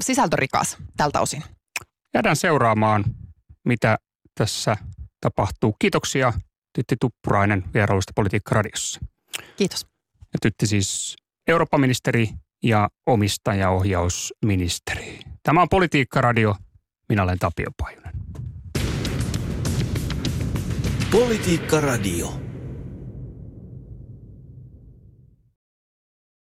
sisältörikas 0.00 0.76
tältä 0.96 1.20
osin. 1.20 1.44
Jäädään 2.14 2.36
seuraamaan, 2.36 3.04
mitä 3.64 3.98
tässä 4.34 4.76
tapahtuu. 5.20 5.76
Kiitoksia 5.78 6.32
Tytti 6.72 6.96
Tuppurainen 7.00 7.64
vierailusta 7.74 8.12
Politiikka-radiossa. 8.14 9.00
Kiitos. 9.56 9.86
Ja 10.20 10.38
Tytti 10.42 10.66
siis 10.66 11.16
Eurooppa-ministeri 11.48 12.30
ja 12.62 12.88
omistajaohjausministeri. 13.06 15.20
Tämä 15.44 15.62
on 15.62 15.68
Politiikka-radio. 15.68 16.54
Minä 17.08 17.22
olen 17.22 17.38
Tapio 17.38 17.66
Pajunen. 17.76 18.12
Politiikka 21.10 21.80
Radio. 21.80 22.43